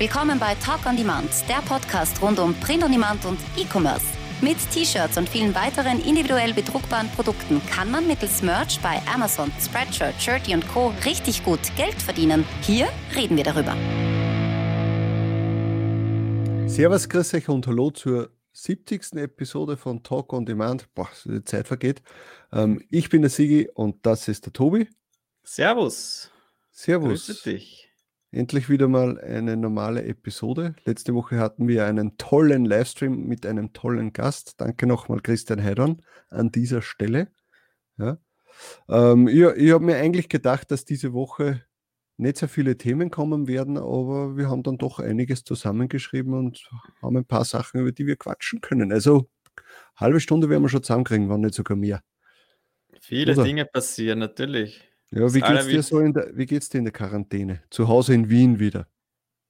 Willkommen 0.00 0.38
bei 0.38 0.54
Talk 0.54 0.86
on 0.86 0.96
Demand, 0.96 1.28
der 1.46 1.60
Podcast 1.60 2.22
rund 2.22 2.38
um 2.38 2.54
Print 2.54 2.82
on 2.82 2.90
Demand 2.90 3.22
und 3.26 3.38
E-Commerce. 3.54 4.06
Mit 4.40 4.56
T-Shirts 4.70 5.18
und 5.18 5.28
vielen 5.28 5.54
weiteren 5.54 6.02
individuell 6.02 6.54
bedruckbaren 6.54 7.10
Produkten 7.10 7.60
kann 7.66 7.90
man 7.90 8.06
mittels 8.06 8.40
Merch 8.40 8.80
bei 8.80 8.98
Amazon, 9.12 9.52
Spreadshirt, 9.60 10.14
Shirty 10.18 10.54
und 10.54 10.66
Co. 10.68 10.94
richtig 11.04 11.44
gut 11.44 11.60
Geld 11.76 12.00
verdienen. 12.00 12.46
Hier 12.62 12.88
reden 13.14 13.36
wir 13.36 13.44
darüber. 13.44 13.76
Servus, 16.66 17.06
grüß 17.06 17.34
euch 17.34 17.50
und 17.50 17.66
hallo 17.66 17.90
zur 17.90 18.30
70. 18.52 19.16
Episode 19.16 19.76
von 19.76 20.02
Talk 20.02 20.32
on 20.32 20.46
Demand. 20.46 20.88
Boah, 20.94 21.10
die 21.26 21.44
Zeit 21.44 21.68
vergeht. 21.68 22.00
Ähm, 22.54 22.82
ich 22.88 23.10
bin 23.10 23.20
der 23.20 23.30
Sigi 23.30 23.68
und 23.74 24.06
das 24.06 24.28
ist 24.28 24.46
der 24.46 24.54
Tobi. 24.54 24.88
Servus. 25.42 26.30
Servus. 26.70 27.26
Grüße 27.26 27.50
dich. 27.50 27.79
Endlich 28.32 28.68
wieder 28.68 28.86
mal 28.86 29.18
eine 29.18 29.56
normale 29.56 30.04
Episode. 30.04 30.76
Letzte 30.84 31.14
Woche 31.14 31.38
hatten 31.38 31.66
wir 31.66 31.84
einen 31.86 32.16
tollen 32.16 32.64
Livestream 32.64 33.26
mit 33.26 33.44
einem 33.44 33.72
tollen 33.72 34.12
Gast. 34.12 34.60
Danke 34.60 34.86
nochmal 34.86 35.20
Christian 35.20 35.62
Heidern 35.62 36.02
an 36.28 36.52
dieser 36.52 36.80
Stelle. 36.80 37.32
Ja. 37.98 38.18
Ähm, 38.88 39.26
ich 39.26 39.40
ich 39.40 39.72
habe 39.72 39.84
mir 39.84 39.96
eigentlich 39.96 40.28
gedacht, 40.28 40.70
dass 40.70 40.84
diese 40.84 41.12
Woche 41.12 41.64
nicht 42.18 42.36
sehr 42.36 42.48
viele 42.48 42.76
Themen 42.76 43.10
kommen 43.10 43.48
werden, 43.48 43.78
aber 43.78 44.36
wir 44.36 44.48
haben 44.48 44.62
dann 44.62 44.78
doch 44.78 45.00
einiges 45.00 45.42
zusammengeschrieben 45.42 46.34
und 46.34 46.70
haben 47.02 47.16
ein 47.16 47.24
paar 47.24 47.44
Sachen, 47.44 47.80
über 47.80 47.90
die 47.90 48.06
wir 48.06 48.16
quatschen 48.16 48.60
können. 48.60 48.92
Also 48.92 49.28
halbe 49.96 50.20
Stunde 50.20 50.48
werden 50.48 50.62
wir 50.62 50.68
schon 50.68 50.84
zusammenkriegen, 50.84 51.28
wenn 51.28 51.40
nicht 51.40 51.54
sogar 51.54 51.76
mehr. 51.76 52.02
Viele 53.00 53.32
Oder? 53.32 53.42
Dinge 53.42 53.64
passieren, 53.64 54.20
natürlich. 54.20 54.89
Ja, 55.10 55.34
wie 55.34 55.40
geht's 55.40 55.66
dir 55.66 55.82
so 55.82 55.98
in 55.98 56.12
der, 56.12 56.30
wie 56.36 56.46
geht's 56.46 56.68
dir 56.68 56.78
in 56.78 56.84
der 56.84 56.92
Quarantäne? 56.92 57.62
Zu 57.70 57.88
Hause 57.88 58.14
in 58.14 58.30
Wien 58.30 58.60
wieder? 58.60 58.86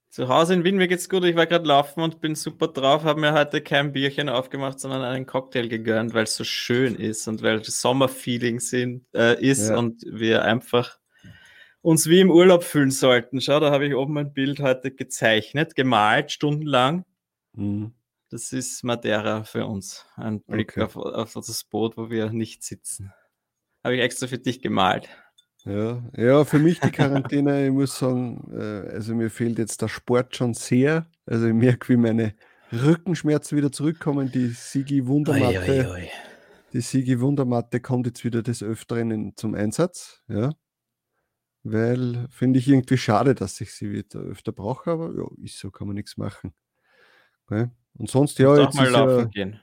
Zu 0.09 0.29
Hause 0.29 0.55
in 0.55 0.65
Wien, 0.65 0.77
mir 0.77 0.89
geht's 0.89 1.09
gut. 1.09 1.23
Ich 1.25 1.37
war 1.37 1.47
gerade 1.47 1.67
laufen 1.67 2.01
und 2.01 2.21
bin 2.21 2.35
super 2.35 2.69
drauf, 2.69 3.05
habe 3.05 3.21
mir 3.21 3.33
heute 3.33 3.61
kein 3.61 3.93
Bierchen 3.93 4.29
aufgemacht, 4.29 4.81
sondern 4.81 5.03
einen 5.03 5.27
Cocktail 5.27 5.69
gegönnt, 5.69 6.15
weil 6.15 6.25
es 6.25 6.35
so 6.35 6.45
schön 6.45 6.97
ist 6.97 7.29
und 7.29 7.43
weil 7.43 7.63
Sommerfeeling 7.63 8.59
sind, 8.59 9.05
äh, 9.15 9.41
ist 9.41 9.69
ja. 9.69 9.77
und 9.77 10.03
wir 10.05 10.45
einfach 10.45 10.99
uns 11.83 12.09
wie 12.09 12.21
im 12.21 12.31
Urlaub 12.31 12.65
fühlen 12.65 12.91
sollten. 12.91 13.41
Schau, 13.41 13.61
da 13.61 13.71
habe 13.71 13.87
ich 13.87 13.95
oben 13.95 14.19
ein 14.19 14.33
Bild 14.33 14.61
heute 14.61 14.91
gezeichnet, 14.91 15.77
gemalt, 15.77 16.33
stundenlang. 16.33 17.05
Mhm. 17.53 17.93
Das 18.31 18.53
ist 18.53 18.83
Madeira 18.83 19.45
für 19.45 19.67
uns. 19.67 20.07
Ein 20.17 20.41
Blick 20.43 20.73
okay. 20.73 20.83
auf, 20.83 20.97
auf 20.97 21.33
das 21.35 21.65
Boot, 21.65 21.97
wo 21.97 22.11
wir 22.11 22.31
nicht 22.31 22.63
sitzen. 22.63 23.13
Habe 23.85 23.97
ich 23.97 24.03
extra 24.03 24.27
für 24.27 24.39
dich 24.39 24.61
gemalt. 24.61 25.09
Ja, 25.65 26.03
ja, 26.17 26.45
für 26.45 26.59
mich 26.59 26.81
die 26.81 26.91
Quarantäne, 26.91 27.67
ich 27.67 27.73
muss 27.73 27.99
sagen, 27.99 28.51
äh, 28.53 28.95
also 28.95 29.15
mir 29.15 29.31
fehlt 29.31 29.59
jetzt 29.59 29.83
der 29.83 29.89
Sport 29.89 30.35
schon 30.35 30.55
sehr. 30.55 31.07
Also 31.27 31.47
ich 31.47 31.55
merke, 31.55 31.89
wie 31.91 31.97
meine 31.97 32.35
Rückenschmerzen 32.73 33.59
wieder 33.59 33.71
zurückkommen. 33.71 34.31
Die 34.33 34.49
Sigi 34.49 35.07
Wundermatte, 35.07 35.61
oi, 35.61 35.81
oi, 35.81 35.87
oi. 35.87 36.09
die 36.73 36.81
Sigi 36.81 37.21
Wundermatte 37.21 37.81
kommt 37.81 38.07
jetzt 38.07 38.25
wieder 38.25 38.43
des 38.43 38.63
Öfteren 38.63 39.35
zum 39.37 39.55
Einsatz. 39.55 40.23
Ja, 40.29 40.55
weil 41.63 42.27
finde 42.31 42.59
ich 42.59 42.69
irgendwie 42.69 42.97
schade, 42.97 43.35
dass 43.35 43.61
ich 43.61 43.75
sie 43.75 43.93
wieder 43.93 44.21
öfter 44.21 44.53
brauche, 44.53 44.91
aber 44.91 45.15
ja, 45.15 45.27
ist 45.45 45.59
so, 45.59 45.71
kann 45.71 45.87
man 45.87 45.97
nichts 45.97 46.17
machen. 46.17 46.55
Okay. 47.47 47.69
Und 47.95 48.09
sonst 48.09 48.39
ja, 48.39 48.57
jetzt 48.57 48.75
mal 48.75 48.89
laufen 48.89 49.19
ja, 49.19 49.25
gehen. 49.25 49.61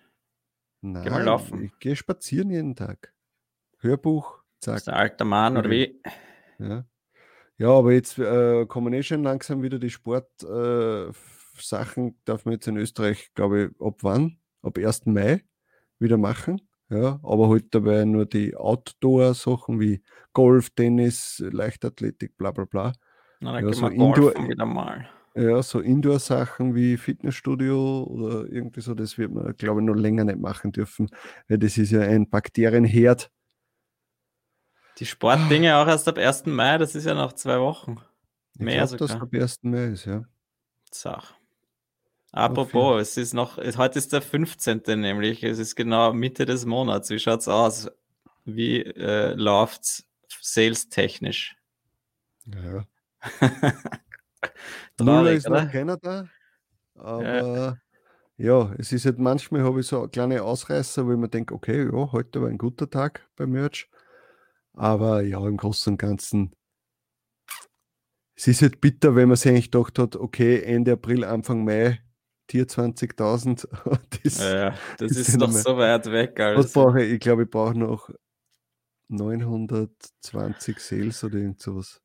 Nein, 0.82 1.04
Geh 1.04 1.10
mal 1.10 1.24
laufen. 1.24 1.64
Ich 1.64 1.80
gehe 1.80 1.96
spazieren 1.96 2.52
jeden 2.52 2.76
Tag. 2.76 3.14
Hörbuch, 3.80 4.37
Zack. 4.60 4.78
Ist 4.78 4.88
der 4.88 4.96
alter 4.96 5.26
Mann 5.26 5.58
oder 5.58 5.70
wie? 5.70 6.02
Ja, 6.60 6.86
ja 7.58 7.70
aber 7.70 7.94
jetzt 7.94 8.18
äh, 8.18 8.66
kommen 8.66 8.94
eh 8.94 9.04
schon 9.04 9.24
langsam 9.24 9.62
wieder 9.62 9.80
die 9.80 9.90
Sportsachen, 9.90 11.14
äh, 12.08 12.14
darf 12.26 12.46
man 12.46 12.54
jetzt 12.54 12.68
in 12.68 12.78
Österreich, 12.78 13.32
glaube 13.36 13.66
ich, 13.66 13.82
ab 13.82 14.00
wann? 14.02 14.38
Ab 14.62 14.78
1. 14.78 15.06
Mai 15.06 15.44
wieder 16.00 16.18
machen. 16.18 16.62
Ja, 16.90 17.20
aber 17.22 17.50
halt 17.50 17.76
dabei 17.76 18.06
nur 18.06 18.26
die 18.26 18.56
Outdoor-Sachen 18.56 19.80
wie 19.80 20.02
Golf, 20.32 20.70
Tennis, 20.70 21.44
Leichtathletik, 21.52 22.38
bla 22.38 22.52
bla 22.52 22.64
bla. 22.64 22.94
Na, 23.42 23.60
ja, 23.60 23.74
so 23.74 23.88
Indoor, 23.88 24.34
wieder 24.48 24.66
mal. 24.66 25.08
Ja, 25.36 25.62
so 25.62 25.82
Indoor-Sachen 25.82 26.76
wie 26.76 26.96
Fitnessstudio 26.98 28.04
oder 28.04 28.50
irgendwie 28.50 28.82
so, 28.82 28.96
das 28.96 29.18
wird 29.18 29.34
man, 29.34 29.56
glaube 29.58 29.82
ich, 29.82 29.86
noch 29.86 29.96
länger 29.96 30.24
nicht 30.24 30.40
machen 30.40 30.72
dürfen, 30.72 31.10
weil 31.50 31.58
das 31.58 31.78
ist 31.78 31.92
ja 31.92 32.02
ein 32.02 32.30
Bakterienherd 32.30 33.30
die 34.98 35.06
Sportdinge 35.06 35.78
auch 35.78 35.88
erst 35.88 36.08
ab 36.08 36.18
1. 36.18 36.46
Mai, 36.48 36.78
das 36.78 36.96
ist 36.96 37.06
ja 37.06 37.14
noch 37.14 37.34
zwei 37.34 37.60
Wochen. 37.60 37.98
Mehr 38.56 38.84
ich 38.84 38.98
glaub, 38.98 39.10
sogar. 39.10 39.24
ab 39.24 39.34
1. 39.34 39.60
Mai 39.64 39.86
ist, 39.86 40.06
ja. 40.06 40.24
Sach. 40.92 41.34
Apropos, 42.32 43.02
es 43.02 43.18
ist 43.18 43.34
noch, 43.34 43.58
heute 43.58 44.00
ist 44.00 44.14
der 44.14 44.22
15. 44.22 44.82
nämlich, 44.86 45.44
es 45.44 45.60
ist 45.60 45.76
genau 45.76 46.14
Mitte 46.14 46.46
des 46.46 46.66
Monats. 46.66 47.10
Wie 47.10 47.20
schaut 47.20 47.40
es 47.40 47.48
aus? 47.48 47.90
Wie 48.46 48.82
äh, 48.82 49.34
läuft 49.34 50.04
sales-technisch? 50.42 51.56
Ja. 52.46 52.86
Nuller 55.00 55.32
ist 55.34 55.48
oder? 55.48 55.64
noch 55.64 55.72
keiner 55.72 55.98
da, 55.98 56.28
aber 56.96 57.24
ja. 57.24 57.78
ja. 58.38 58.76
es 58.78 58.92
ist 58.92 59.06
halt 59.06 59.20
manchmal 59.20 59.64
habe 59.64 59.80
ich 59.80 59.88
so 59.88 60.08
kleine 60.08 60.44
Ausreißer, 60.44 61.06
wo 61.06 61.12
ich 61.12 61.18
mir 61.18 61.30
denke, 61.30 61.54
okay, 61.54 61.86
ja, 61.86 62.12
heute 62.12 62.42
war 62.42 62.50
ein 62.50 62.58
guter 62.58 62.90
Tag 62.90 63.28
beim 63.36 63.52
Merch. 63.52 63.90
Aber 64.78 65.22
ja, 65.24 65.46
im 65.48 65.58
Großen 65.58 65.94
und 65.94 65.98
Ganzen, 65.98 66.56
es 68.36 68.48
ist 68.48 68.62
halt 68.62 68.80
bitter, 68.80 69.16
wenn 69.16 69.28
man 69.28 69.36
sich 69.36 69.50
eigentlich 69.50 69.72
gedacht 69.72 69.98
hat, 69.98 70.16
okay, 70.16 70.62
Ende 70.62 70.94
April, 70.94 71.24
Anfang 71.24 71.66
Mai, 71.66 72.00
Tier 72.46 72.68
20.000. 72.68 73.68
Das, 74.24 74.40
ja, 74.40 74.76
das 75.00 75.12
ist, 75.12 75.30
ist 75.30 75.38
noch 75.38 75.52
so 75.52 75.78
weit 75.78 76.06
weg. 76.12 76.40
Also. 76.40 76.64
Was 76.64 76.74
brauche 76.74 77.04
ich? 77.04 77.14
Ich 77.14 77.20
glaube, 77.20 77.44
ich 77.44 77.50
brauche 77.50 77.78
noch 77.78 78.10
920 79.10 80.80
Sales 80.80 81.24
oder 81.24 81.38
irgend 81.38 81.60
sowas. 81.60 82.00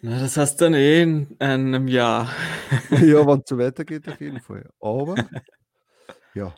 Na, 0.00 0.18
das 0.18 0.36
hast 0.36 0.60
du 0.60 0.64
dann 0.64 0.74
eh 0.74 1.02
in 1.02 1.36
einem 1.38 1.86
Jahr. 1.86 2.34
ja, 2.90 2.98
wenn 3.26 3.38
es 3.38 3.48
so 3.48 3.56
weitergeht, 3.56 4.08
auf 4.08 4.20
jeden 4.20 4.40
Fall. 4.40 4.68
Aber 4.80 5.14
ja, 6.34 6.54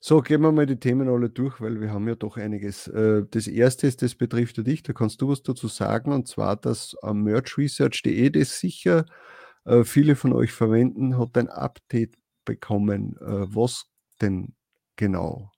so, 0.00 0.20
gehen 0.20 0.42
wir 0.42 0.52
mal 0.52 0.66
die 0.66 0.78
Themen 0.78 1.08
alle 1.08 1.28
durch, 1.28 1.60
weil 1.60 1.80
wir 1.80 1.92
haben 1.92 2.06
ja 2.06 2.14
doch 2.14 2.36
einiges. 2.36 2.86
Äh, 2.86 3.24
das 3.30 3.48
erste 3.48 3.86
ist, 3.86 4.02
das 4.02 4.14
betrifft 4.14 4.56
ja 4.58 4.62
dich, 4.62 4.82
da 4.82 4.92
kannst 4.92 5.20
du 5.20 5.28
was 5.28 5.42
dazu 5.42 5.66
sagen, 5.68 6.12
und 6.12 6.28
zwar, 6.28 6.56
dass 6.56 6.96
merchresearch.de, 7.02 8.30
das 8.30 8.60
sicher 8.60 9.06
äh, 9.64 9.84
viele 9.84 10.14
von 10.16 10.32
euch 10.32 10.52
verwenden, 10.52 11.18
hat 11.18 11.36
ein 11.36 11.48
Update 11.48 12.14
bekommen. 12.44 13.16
Äh, 13.20 13.54
was 13.54 13.86
denn 14.20 14.54
genau? 14.96 15.50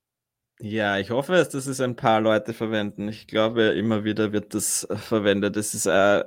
Ja, 0.58 0.98
ich 0.98 1.10
hoffe, 1.10 1.32
dass 1.32 1.50
das 1.50 1.66
es 1.66 1.80
ein 1.80 1.96
paar 1.96 2.20
Leute 2.20 2.52
verwenden. 2.52 3.08
Ich 3.08 3.26
glaube, 3.26 3.62
immer 3.62 4.04
wieder 4.04 4.32
wird 4.32 4.54
das 4.54 4.86
verwendet. 4.90 5.56
Es 5.56 5.74
ist 5.74 5.86
äh, 5.86 6.24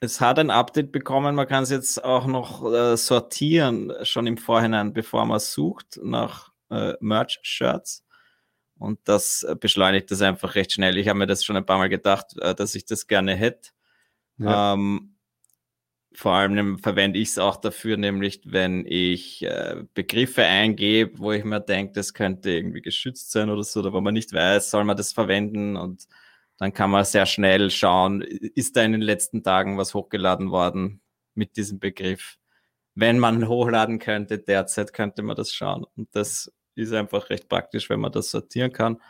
es 0.00 0.20
hat 0.20 0.38
ein 0.38 0.50
Update 0.50 0.92
bekommen. 0.92 1.34
Man 1.34 1.46
kann 1.46 1.62
es 1.62 1.70
jetzt 1.70 2.02
auch 2.02 2.26
noch 2.26 2.64
äh, 2.72 2.96
sortieren, 2.96 3.92
schon 4.02 4.26
im 4.26 4.38
Vorhinein, 4.38 4.92
bevor 4.94 5.26
man 5.26 5.40
sucht 5.40 6.00
nach 6.02 6.49
äh, 6.70 6.94
Merch-Shirts. 7.00 8.04
Und 8.78 8.98
das 9.04 9.42
äh, 9.42 9.54
beschleunigt 9.54 10.10
das 10.10 10.22
einfach 10.22 10.54
recht 10.54 10.72
schnell. 10.72 10.96
Ich 10.96 11.08
habe 11.08 11.18
mir 11.18 11.26
das 11.26 11.44
schon 11.44 11.56
ein 11.56 11.66
paar 11.66 11.78
Mal 11.78 11.88
gedacht, 11.88 12.36
äh, 12.38 12.54
dass 12.54 12.74
ich 12.74 12.86
das 12.86 13.06
gerne 13.06 13.34
hätte. 13.34 13.70
Ja. 14.38 14.74
Ähm, 14.74 15.16
vor 16.12 16.32
allem 16.32 16.78
verwende 16.78 17.18
ich 17.18 17.28
es 17.28 17.38
auch 17.38 17.56
dafür, 17.56 17.96
nämlich 17.96 18.40
wenn 18.44 18.84
ich 18.86 19.42
äh, 19.42 19.84
Begriffe 19.94 20.44
eingebe, 20.44 21.18
wo 21.18 21.32
ich 21.32 21.44
mir 21.44 21.60
denke, 21.60 21.92
das 21.92 22.14
könnte 22.14 22.50
irgendwie 22.50 22.82
geschützt 22.82 23.30
sein 23.30 23.50
oder 23.50 23.62
so, 23.62 23.80
oder 23.80 23.92
wo 23.92 24.00
man 24.00 24.14
nicht 24.14 24.32
weiß, 24.32 24.70
soll 24.70 24.84
man 24.84 24.96
das 24.96 25.12
verwenden 25.12 25.76
und 25.76 26.08
dann 26.58 26.72
kann 26.72 26.90
man 26.90 27.04
sehr 27.04 27.26
schnell 27.26 27.70
schauen, 27.70 28.22
ist 28.22 28.76
da 28.76 28.82
in 28.82 28.92
den 28.92 29.00
letzten 29.00 29.42
Tagen 29.42 29.78
was 29.78 29.94
hochgeladen 29.94 30.50
worden 30.50 31.00
mit 31.34 31.56
diesem 31.56 31.78
Begriff. 31.80 32.38
Wenn 32.94 33.18
man 33.18 33.48
hochladen 33.48 33.98
könnte, 33.98 34.38
derzeit 34.38 34.92
könnte 34.92 35.22
man 35.22 35.36
das 35.36 35.52
schauen. 35.54 35.86
Und 35.96 36.14
das 36.14 36.52
ist 36.80 36.92
einfach 36.92 37.30
recht 37.30 37.48
praktisch, 37.48 37.90
wenn 37.90 38.00
man 38.00 38.12
das 38.12 38.30
sortieren 38.30 38.72
kann. 38.72 39.00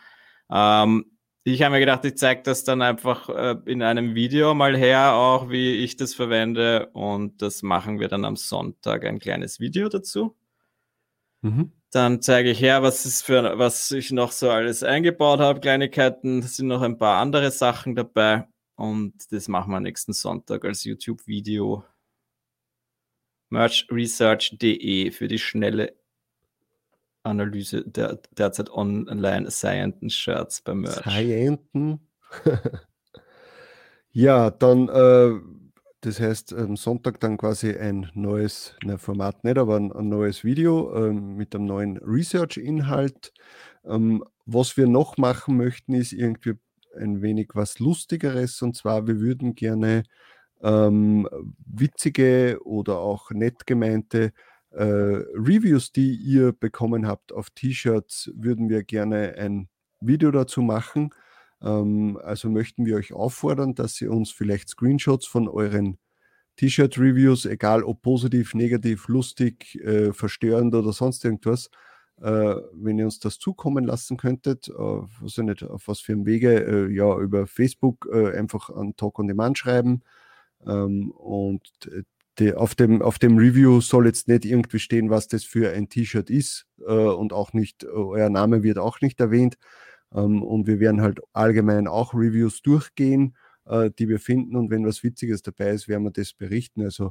Ähm, 0.51 1.05
ich 1.43 1.63
habe 1.63 1.73
mir 1.73 1.79
gedacht, 1.79 2.05
ich 2.05 2.17
zeige 2.17 2.43
das 2.43 2.63
dann 2.63 2.83
einfach 2.83 3.27
äh, 3.29 3.55
in 3.65 3.81
einem 3.81 4.13
Video 4.13 4.53
mal 4.53 4.77
her, 4.77 5.13
auch 5.15 5.49
wie 5.49 5.75
ich 5.77 5.95
das 5.95 6.13
verwende. 6.13 6.89
Und 6.93 7.41
das 7.41 7.63
machen 7.63 7.99
wir 7.99 8.09
dann 8.09 8.25
am 8.25 8.35
Sonntag 8.35 9.05
ein 9.05 9.19
kleines 9.19 9.59
Video 9.59 9.89
dazu. 9.89 10.37
Mhm. 11.41 11.71
Dann 11.91 12.21
zeige 12.21 12.51
ich 12.51 12.61
her, 12.61 12.83
was 12.83 13.05
ist 13.05 13.23
für 13.23 13.57
was 13.57 13.91
ich 13.91 14.11
noch 14.11 14.31
so 14.31 14.49
alles 14.51 14.83
eingebaut 14.83 15.39
habe, 15.39 15.59
Kleinigkeiten. 15.59 16.39
Es 16.39 16.57
sind 16.57 16.67
noch 16.67 16.81
ein 16.83 16.97
paar 16.97 17.19
andere 17.19 17.51
Sachen 17.51 17.95
dabei. 17.95 18.47
Und 18.75 19.31
das 19.31 19.47
machen 19.47 19.71
wir 19.71 19.79
nächsten 19.79 20.13
Sonntag 20.13 20.63
als 20.65 20.83
YouTube-Video. 20.83 21.83
Merchresearch.de 23.49 25.11
für 25.11 25.27
die 25.27 25.39
schnelle 25.39 26.00
Analyse 27.23 27.83
der 27.85 28.19
derzeit 28.37 28.69
online 28.71 29.49
seienden 29.51 30.09
Shirts 30.09 30.61
beim 30.61 30.81
Merch. 30.81 31.03
Seienden? 31.03 31.99
ja, 34.11 34.49
dann 34.49 34.89
äh, 34.89 35.39
das 36.01 36.19
heißt, 36.19 36.53
am 36.53 36.77
Sonntag 36.77 37.19
dann 37.19 37.37
quasi 37.37 37.75
ein 37.77 38.09
neues, 38.15 38.75
ne, 38.83 38.97
Format 38.97 39.43
nicht, 39.43 39.59
aber 39.59 39.77
ein, 39.77 39.91
ein 39.91 40.09
neues 40.09 40.43
Video 40.43 40.95
ähm, 40.95 41.35
mit 41.35 41.53
einem 41.53 41.65
neuen 41.65 41.97
Research-Inhalt. 41.97 43.31
Ähm, 43.85 44.23
was 44.47 44.77
wir 44.77 44.87
noch 44.87 45.17
machen 45.17 45.57
möchten, 45.57 45.93
ist 45.93 46.11
irgendwie 46.11 46.53
ein 46.99 47.21
wenig 47.21 47.49
was 47.53 47.77
Lustigeres. 47.77 48.63
Und 48.63 48.75
zwar, 48.75 49.05
wir 49.05 49.19
würden 49.19 49.53
gerne 49.53 50.03
ähm, 50.63 51.29
witzige 51.67 52.59
oder 52.63 52.97
auch 52.97 53.29
nett 53.29 53.67
gemeinte 53.67 54.33
äh, 54.71 54.83
Reviews, 54.83 55.91
die 55.91 56.15
ihr 56.15 56.53
bekommen 56.53 57.07
habt 57.07 57.33
auf 57.33 57.49
T-Shirts, 57.49 58.31
würden 58.35 58.69
wir 58.69 58.83
gerne 58.83 59.35
ein 59.37 59.67
Video 59.99 60.31
dazu 60.31 60.61
machen. 60.61 61.11
Ähm, 61.61 62.19
also 62.23 62.49
möchten 62.49 62.85
wir 62.85 62.95
euch 62.95 63.13
auffordern, 63.13 63.75
dass 63.75 63.99
ihr 64.01 64.11
uns 64.11 64.31
vielleicht 64.31 64.69
Screenshots 64.69 65.27
von 65.27 65.47
euren 65.47 65.97
T-Shirt-Reviews, 66.57 67.45
egal 67.45 67.83
ob 67.83 68.01
positiv, 68.01 68.53
negativ, 68.53 69.07
lustig, 69.07 69.75
äh, 69.83 70.13
verstörend 70.13 70.75
oder 70.75 70.93
sonst 70.93 71.23
irgendwas, 71.25 71.69
äh, 72.21 72.55
wenn 72.73 72.99
ihr 72.99 73.05
uns 73.05 73.19
das 73.19 73.39
zukommen 73.39 73.83
lassen 73.83 74.17
könntet, 74.17 74.69
äh, 74.69 74.73
weiß 74.73 75.37
ich 75.37 75.43
nicht, 75.43 75.63
auf 75.63 75.87
was 75.87 76.01
für 76.01 76.13
einem 76.13 76.25
Wege, 76.25 76.65
äh, 76.65 76.93
ja, 76.93 77.17
über 77.17 77.47
Facebook 77.47 78.07
äh, 78.11 78.37
einfach 78.37 78.69
an 78.69 78.95
Talk 78.95 79.19
on 79.19 79.27
Demand 79.27 79.57
schreiben. 79.57 80.01
Ähm, 80.65 81.11
und 81.11 81.71
die, 82.39 82.53
auf, 82.53 82.75
dem, 82.75 83.01
auf 83.01 83.19
dem 83.19 83.37
Review 83.37 83.81
soll 83.81 84.07
jetzt 84.07 84.27
nicht 84.27 84.45
irgendwie 84.45 84.79
stehen, 84.79 85.09
was 85.09 85.27
das 85.27 85.43
für 85.43 85.71
ein 85.71 85.89
T-Shirt 85.89 86.29
ist 86.29 86.65
äh, 86.79 86.91
und 86.91 87.33
auch 87.33 87.53
nicht, 87.53 87.85
euer 87.85 88.29
Name 88.29 88.63
wird 88.63 88.77
auch 88.77 89.01
nicht 89.01 89.19
erwähnt. 89.19 89.57
Ähm, 90.13 90.41
und 90.43 90.67
wir 90.67 90.79
werden 90.79 91.01
halt 91.01 91.19
allgemein 91.33 91.87
auch 91.87 92.13
Reviews 92.13 92.61
durchgehen, 92.61 93.35
äh, 93.65 93.91
die 93.97 94.07
wir 94.09 94.19
finden. 94.19 94.55
Und 94.55 94.69
wenn 94.71 94.85
was 94.85 95.03
Witziges 95.03 95.41
dabei 95.41 95.71
ist, 95.71 95.87
werden 95.87 96.03
wir 96.03 96.11
das 96.11 96.33
berichten. 96.33 96.83
Also 96.83 97.09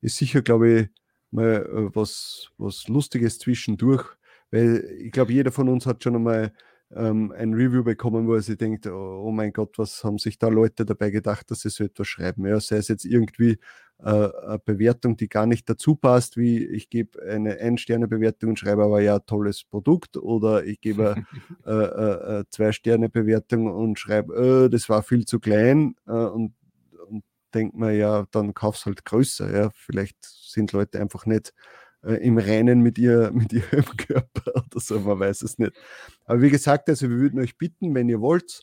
ist 0.00 0.16
sicher, 0.16 0.42
glaube 0.42 0.70
ich, 0.70 0.88
mal 1.30 1.66
äh, 1.66 1.94
was, 1.94 2.50
was 2.58 2.88
Lustiges 2.88 3.38
zwischendurch 3.38 4.18
weil 4.50 4.84
ich 4.98 5.12
glaube, 5.12 5.32
jeder 5.32 5.52
von 5.52 5.68
uns 5.68 5.86
hat 5.86 6.02
schon 6.02 6.16
einmal 6.16 6.52
ähm, 6.94 7.32
ein 7.32 7.52
Review 7.54 7.84
bekommen, 7.84 8.26
wo 8.26 8.34
er 8.34 8.40
sich 8.40 8.56
denkt, 8.56 8.86
oh, 8.86 9.24
oh, 9.26 9.30
mein 9.30 9.52
Gott, 9.52 9.78
was 9.78 10.04
haben 10.04 10.18
sich 10.18 10.38
da 10.38 10.48
Leute 10.48 10.86
dabei 10.86 11.10
gedacht, 11.10 11.50
dass 11.50 11.60
sie 11.60 11.70
so 11.70 11.84
etwas 11.84 12.08
schreiben. 12.08 12.46
Ja, 12.46 12.60
sei 12.60 12.76
es 12.76 12.88
jetzt 12.88 13.04
irgendwie 13.04 13.58
äh, 13.98 14.08
eine 14.08 14.58
Bewertung, 14.64 15.16
die 15.16 15.28
gar 15.28 15.46
nicht 15.46 15.68
dazu 15.68 15.96
passt, 15.96 16.36
wie 16.36 16.64
ich 16.64 16.88
gebe 16.88 17.22
eine 17.22 17.58
Ein-Sterne-Bewertung 17.58 18.50
und 18.50 18.58
schreibe 18.58 18.84
aber 18.84 19.00
ja 19.00 19.18
tolles 19.18 19.64
Produkt 19.64 20.16
oder 20.16 20.64
ich 20.64 20.80
gebe 20.80 21.24
äh, 21.66 21.70
äh, 21.70 22.44
Zwei-Sterne-Bewertung 22.50 23.66
und 23.66 23.98
schreibe, 23.98 24.66
äh, 24.66 24.70
das 24.70 24.88
war 24.88 25.02
viel 25.02 25.26
zu 25.26 25.40
klein 25.40 25.94
äh, 26.06 26.12
und, 26.12 26.54
und 27.08 27.24
denkt 27.54 27.76
man 27.76 27.94
ja, 27.94 28.26
dann 28.30 28.54
kauf's 28.54 28.86
halt 28.86 29.04
größer. 29.04 29.52
Ja, 29.54 29.70
vielleicht 29.74 30.16
sind 30.24 30.72
Leute 30.72 31.00
einfach 31.00 31.26
nicht 31.26 31.50
äh, 31.50 31.52
im 32.02 32.38
Reinen 32.38 32.80
mit, 32.80 32.98
ihr, 32.98 33.30
mit 33.34 33.52
ihrem 33.52 33.96
Körper 33.96 34.52
oder 34.54 34.80
so, 34.80 35.00
man 35.00 35.18
weiß 35.18 35.42
es 35.42 35.58
nicht. 35.58 35.72
Aber 36.24 36.40
wie 36.42 36.50
gesagt, 36.50 36.88
also 36.88 37.08
wir 37.10 37.16
würden 37.16 37.40
euch 37.40 37.58
bitten, 37.58 37.94
wenn 37.94 38.08
ihr 38.08 38.20
wollt, 38.20 38.62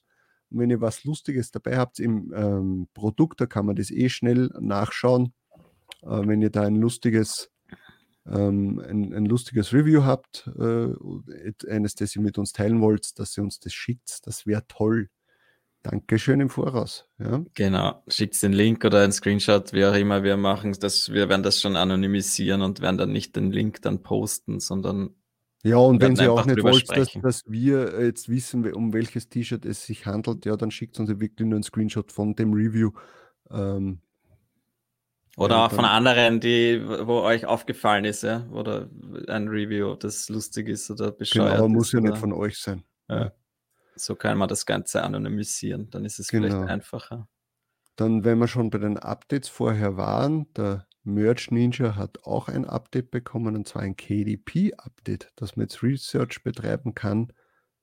wenn 0.49 0.69
ihr 0.69 0.81
was 0.81 1.03
Lustiges 1.03 1.51
dabei 1.51 1.77
habt 1.77 1.99
im 1.99 2.33
ähm, 2.35 2.87
Produkt, 2.93 3.41
da 3.41 3.45
kann 3.45 3.65
man 3.65 3.75
das 3.75 3.91
eh 3.91 4.09
schnell 4.09 4.51
nachschauen. 4.59 5.33
Äh, 6.03 6.27
wenn 6.27 6.41
ihr 6.41 6.49
da 6.49 6.63
ein 6.63 6.75
lustiges, 6.75 7.51
ähm, 8.25 8.79
ein, 8.79 9.13
ein, 9.13 9.25
lustiges 9.25 9.73
Review 9.73 10.03
habt, 10.03 10.49
äh, 10.57 10.93
eines, 11.69 11.95
das 11.95 12.15
ihr 12.15 12.21
mit 12.21 12.37
uns 12.37 12.53
teilen 12.53 12.81
wollt, 12.81 13.19
dass 13.19 13.37
ihr 13.37 13.43
uns 13.43 13.59
das 13.59 13.73
schickt, 13.73 14.25
das 14.25 14.45
wäre 14.45 14.65
toll. 14.67 15.09
Dankeschön 15.85 16.39
im 16.39 16.49
Voraus. 16.49 17.07
Ja. 17.19 17.45
Genau, 17.53 18.01
schickt 18.07 18.41
den 18.41 18.53
Link 18.53 18.83
oder 18.83 19.03
einen 19.03 19.11
Screenshot, 19.11 19.71
wie 19.71 19.85
auch 19.85 19.93
immer 19.93 20.23
wir 20.23 20.35
machen. 20.35 20.75
Das, 20.79 21.13
wir 21.13 21.29
werden 21.29 21.43
das 21.43 21.61
schon 21.61 21.75
anonymisieren 21.75 22.63
und 22.63 22.81
werden 22.81 22.97
dann 22.97 23.11
nicht 23.11 23.35
den 23.35 23.51
Link 23.51 23.83
dann 23.83 24.01
posten, 24.01 24.59
sondern. 24.59 25.11
Ja, 25.63 25.77
und 25.77 26.01
wenn 26.01 26.15
Sie 26.15 26.27
auch 26.27 26.45
nicht 26.45 26.63
wollt, 26.63 26.89
dass, 26.89 27.13
dass, 27.21 27.43
wir 27.47 28.03
jetzt 28.03 28.29
wissen, 28.29 28.71
um 28.73 28.93
welches 28.93 29.29
T-Shirt 29.29 29.63
es 29.63 29.85
sich 29.85 30.07
handelt, 30.07 30.45
ja, 30.45 30.57
dann 30.57 30.71
schickt 30.71 30.99
uns 30.99 31.09
wirklich 31.09 31.39
nur 31.39 31.53
einen 31.53 31.63
Screenshot 31.63 32.11
von 32.11 32.35
dem 32.35 32.53
Review. 32.53 32.91
Ähm, 33.51 33.99
oder 35.37 35.55
ja, 35.55 35.65
auch 35.65 35.71
von 35.71 35.85
anderen, 35.85 36.39
die, 36.39 36.81
wo 36.83 37.19
euch 37.21 37.45
aufgefallen 37.45 38.05
ist, 38.05 38.23
ja, 38.23 38.47
oder 38.51 38.89
ein 39.27 39.49
Review, 39.49 39.95
das 39.95 40.29
lustig 40.29 40.67
ist 40.67 40.89
oder 40.89 41.11
bescheuert. 41.11 41.51
Genau, 41.51 41.59
aber 41.59 41.69
muss 41.69 41.91
ja 41.91 41.99
nicht 41.99 42.17
von 42.17 42.33
euch 42.33 42.57
sein. 42.57 42.83
Ja. 43.07 43.31
So 43.95 44.15
kann 44.15 44.37
man 44.37 44.49
das 44.49 44.65
Ganze 44.65 45.03
anonymisieren. 45.03 45.89
Dann 45.89 46.05
ist 46.05 46.19
es 46.19 46.27
genau. 46.27 46.47
vielleicht 46.47 46.69
einfacher. 46.69 47.27
Dann, 47.95 48.23
wenn 48.23 48.39
wir 48.39 48.47
schon 48.47 48.69
bei 48.69 48.77
den 48.77 48.97
Updates 48.97 49.47
vorher 49.47 49.95
waren, 49.97 50.51
der 50.53 50.85
Merch 51.03 51.51
Ninja 51.51 51.95
hat 51.95 52.23
auch 52.23 52.49
ein 52.49 52.65
Update 52.65 53.11
bekommen, 53.11 53.55
und 53.55 53.67
zwar 53.67 53.83
ein 53.83 53.95
KDP-Update, 53.95 55.31
dass 55.35 55.55
man 55.55 55.67
jetzt 55.67 55.83
Research 55.83 56.43
betreiben 56.43 56.95
kann 56.95 57.31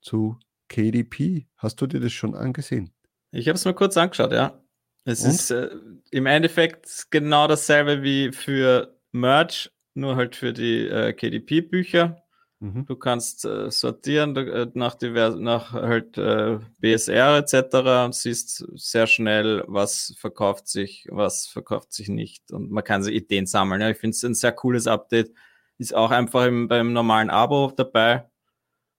zu 0.00 0.38
KDP. 0.68 1.46
Hast 1.56 1.80
du 1.80 1.86
dir 1.86 2.00
das 2.00 2.12
schon 2.12 2.34
angesehen? 2.34 2.92
Ich 3.30 3.48
habe 3.48 3.56
es 3.56 3.64
mir 3.64 3.74
kurz 3.74 3.96
angeschaut, 3.96 4.32
ja. 4.32 4.60
Es 5.04 5.24
und? 5.24 5.30
ist 5.30 5.50
äh, 5.50 5.70
im 6.10 6.26
Endeffekt 6.26 7.06
genau 7.10 7.46
dasselbe 7.46 8.02
wie 8.02 8.32
für 8.32 8.98
Merch, 9.12 9.70
nur 9.94 10.16
halt 10.16 10.36
für 10.36 10.52
die 10.52 10.86
äh, 10.88 11.12
KDP-Bücher. 11.12 12.21
Mhm. 12.62 12.86
Du 12.86 12.94
kannst 12.94 13.44
äh, 13.44 13.72
sortieren 13.72 14.36
äh, 14.36 14.68
nach, 14.74 14.94
divers, 14.94 15.34
nach 15.34 15.72
halt 15.72 16.16
äh, 16.16 16.60
BSR 16.78 17.38
etc. 17.38 18.04
und 18.04 18.14
siehst 18.14 18.64
sehr 18.76 19.08
schnell, 19.08 19.64
was 19.66 20.14
verkauft 20.16 20.68
sich, 20.68 21.08
was 21.10 21.48
verkauft 21.48 21.92
sich 21.92 22.08
nicht. 22.08 22.52
Und 22.52 22.70
man 22.70 22.84
kann 22.84 23.02
so 23.02 23.10
Ideen 23.10 23.46
sammeln. 23.46 23.80
Ja, 23.80 23.90
ich 23.90 23.98
finde 23.98 24.14
es 24.14 24.22
ein 24.22 24.36
sehr 24.36 24.52
cooles 24.52 24.86
Update. 24.86 25.34
Ist 25.78 25.92
auch 25.92 26.12
einfach 26.12 26.46
im, 26.46 26.68
beim 26.68 26.92
normalen 26.92 27.30
Abo 27.30 27.72
dabei, 27.74 28.30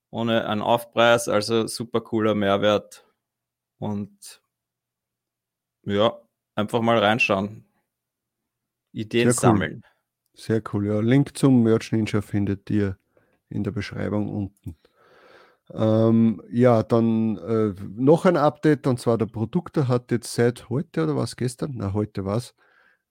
ohne 0.10 0.46
einen 0.46 0.62
Aufpreis. 0.62 1.30
Also 1.30 1.66
super 1.68 2.02
cooler 2.02 2.36
Mehrwert. 2.36 3.08
Und 3.78 4.44
ja, 5.84 6.20
einfach 6.56 6.82
mal 6.82 6.98
reinschauen. 6.98 7.64
Ideen 8.92 9.32
sehr 9.32 9.40
sammeln. 9.40 9.84
Cool. 9.86 10.38
Sehr 10.42 10.64
cool. 10.74 10.88
Ja, 10.88 11.00
Link 11.00 11.38
zum 11.38 11.64
Merch 11.64 11.94
Ninja 11.94 12.22
findet 12.22 12.70
ihr 12.70 12.98
in 13.54 13.64
der 13.64 13.72
Beschreibung 13.72 14.30
unten. 14.30 14.76
Ähm, 15.72 16.42
ja, 16.52 16.84
dann 16.84 17.38
äh, 17.38 17.74
noch 17.96 18.26
ein 18.26 18.38
Update 18.38 18.86
und 18.86 19.00
zwar 19.00 19.18
der 19.18 19.28
Produkter 19.28 19.88
hat 19.88 20.12
jetzt 20.12 20.34
seit 20.34 20.70
heute 20.70 21.04
oder 21.04 21.16
was 21.16 21.36
gestern? 21.36 21.74
Na, 21.76 21.94
heute 21.94 22.26
war 22.26 22.38
es. 22.38 22.54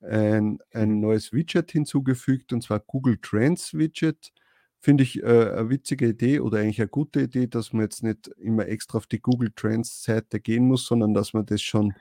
Ein, 0.00 0.58
ein 0.72 1.00
neues 1.00 1.32
Widget 1.32 1.70
hinzugefügt 1.70 2.52
und 2.52 2.62
zwar 2.62 2.80
Google 2.80 3.18
Trends 3.22 3.72
Widget. 3.74 4.32
Finde 4.80 5.04
ich 5.04 5.22
äh, 5.22 5.26
eine 5.26 5.70
witzige 5.70 6.08
Idee 6.08 6.40
oder 6.40 6.58
eigentlich 6.58 6.80
eine 6.80 6.88
gute 6.88 7.22
Idee, 7.22 7.46
dass 7.46 7.72
man 7.72 7.82
jetzt 7.82 8.02
nicht 8.02 8.28
immer 8.38 8.66
extra 8.66 8.98
auf 8.98 9.06
die 9.06 9.20
Google 9.20 9.52
Trends 9.54 10.02
Seite 10.02 10.40
gehen 10.40 10.66
muss, 10.66 10.86
sondern 10.86 11.14
dass 11.14 11.34
man 11.34 11.46
das 11.46 11.62
schon 11.62 11.94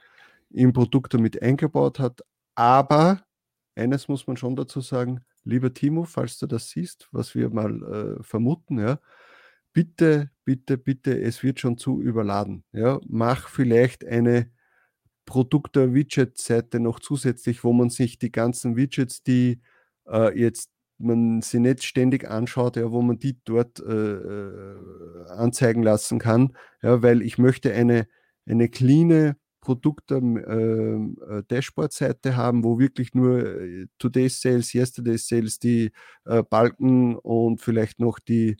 im 0.50 0.74
Produkt 0.74 1.13
damit 1.13 1.42
eingebaut 1.42 2.00
hat. 2.00 2.22
Aber 2.56 3.22
eines 3.75 4.08
muss 4.08 4.28
man 4.28 4.38
schon 4.38 4.56
dazu 4.56 4.82
sagen, 4.82 5.22
lieber 5.44 5.74
Timo, 5.74 6.04
falls 6.04 6.38
du 6.38 6.48
das 6.48 6.70
siehst, 6.70 7.10
was 7.12 7.36
wir 7.36 7.50
mal 7.50 8.18
äh, 8.20 8.24
vermuten, 8.24 8.80
ja, 8.80 9.00
bitte, 9.74 10.32
bitte, 10.46 10.78
bitte, 10.78 11.20
es 11.20 11.44
wird 11.44 11.60
schon 11.60 11.78
zu 11.78 12.01
überladen. 12.01 12.63
Ja, 12.74 13.00
mach 13.08 13.48
vielleicht 13.50 14.06
eine 14.06 14.51
Produkte-Widget-Seite 15.25 16.80
noch 16.80 17.00
zusätzlich, 17.00 17.63
wo 17.63 17.74
man 17.74 17.90
sich 17.90 18.20
die 18.20 18.32
ganzen 18.32 18.75
Widgets, 18.75 19.24
die 19.24 19.62
äh, 20.08 20.38
jetzt 20.38 20.72
man 20.98 21.42
sie 21.42 21.60
nicht 21.60 21.84
ständig 21.84 22.30
anschaut, 22.30 22.75
ja, 22.75 22.92
wo 22.92 23.01
man 23.01 23.18
die 23.18 23.40
dort 23.44 23.80
äh, 23.80 24.13
äh 24.13 24.75
anzeigen 25.30 25.84
lassen 25.84 26.20
kann, 26.20 26.56
ja, 26.84 27.01
weil 27.01 27.22
ich 27.22 27.38
möchte 27.38 27.74
eine, 27.74 28.08
eine 28.46 28.70
cleane 28.70 29.38
Produkt 29.62 30.12
ähm, 30.12 31.18
äh, 31.30 31.44
Dashboard-Seite 31.48 32.36
haben, 32.36 32.63
wo 32.63 32.80
wirklich 32.80 33.13
nur 33.13 33.39
äh, 33.62 33.86
Today's 34.00 34.41
Sales, 34.41 34.74
Yesterday's 34.74 35.27
Sales, 35.27 35.60
die 35.60 35.91
äh, 36.25 36.44
Balken 36.44 37.15
und 37.15 37.62
vielleicht 37.62 38.00
noch 38.00 38.20
die, 38.20 38.58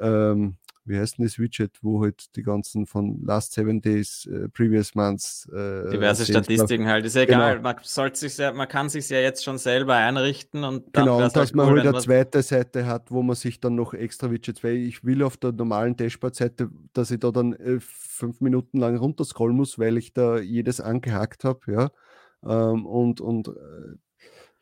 ähm, 0.00 0.56
wie 0.86 0.98
heißt 0.98 1.18
denn 1.18 1.24
das 1.24 1.38
Widget, 1.38 1.78
wo 1.82 2.02
halt 2.02 2.34
die 2.36 2.42
ganzen 2.42 2.86
von 2.86 3.22
Last 3.24 3.52
Seven 3.52 3.80
Days, 3.80 4.26
äh, 4.26 4.48
Previous 4.48 4.94
Months. 4.94 5.48
Äh, 5.52 5.90
Diverse 5.90 6.24
Sales 6.24 6.28
Statistiken 6.28 6.86
halt, 6.86 7.04
ist 7.04 7.16
ja 7.16 7.22
egal, 7.22 7.56
genau. 7.56 7.62
man, 7.62 7.76
sollte 7.82 8.18
sich 8.18 8.36
ja, 8.38 8.52
man 8.52 8.68
kann 8.68 8.88
sich 8.88 9.08
ja 9.08 9.18
jetzt 9.18 9.44
schon 9.44 9.58
selber 9.58 9.94
einrichten 9.94 10.64
und 10.64 10.94
dann 10.94 11.04
Genau, 11.04 11.16
und 11.16 11.22
dass 11.22 11.34
halt 11.34 11.54
man 11.54 11.68
cool, 11.68 11.80
halt 11.80 11.88
eine 11.88 11.98
zweite 11.98 12.42
Seite 12.42 12.86
hat, 12.86 13.10
wo 13.10 13.22
man 13.22 13.36
sich 13.36 13.60
dann 13.60 13.74
noch 13.74 13.94
extra 13.94 14.30
Widgets, 14.30 14.62
weil 14.62 14.76
ich 14.76 15.04
will 15.04 15.22
auf 15.22 15.36
der 15.36 15.52
normalen 15.52 15.96
Dashboard-Seite, 15.96 16.70
dass 16.92 17.10
ich 17.10 17.20
da 17.20 17.30
dann 17.30 17.52
äh, 17.54 17.78
fünf 17.80 18.40
Minuten 18.40 18.78
lang 18.78 18.96
runterscrollen 18.96 19.56
muss, 19.56 19.78
weil 19.78 19.96
ich 19.98 20.12
da 20.12 20.38
jedes 20.38 20.80
angehakt 20.80 21.44
habe, 21.44 21.60
ja. 21.70 21.90
Ähm, 22.44 22.86
und 22.86 23.20
und 23.20 23.48
äh, 23.48 23.52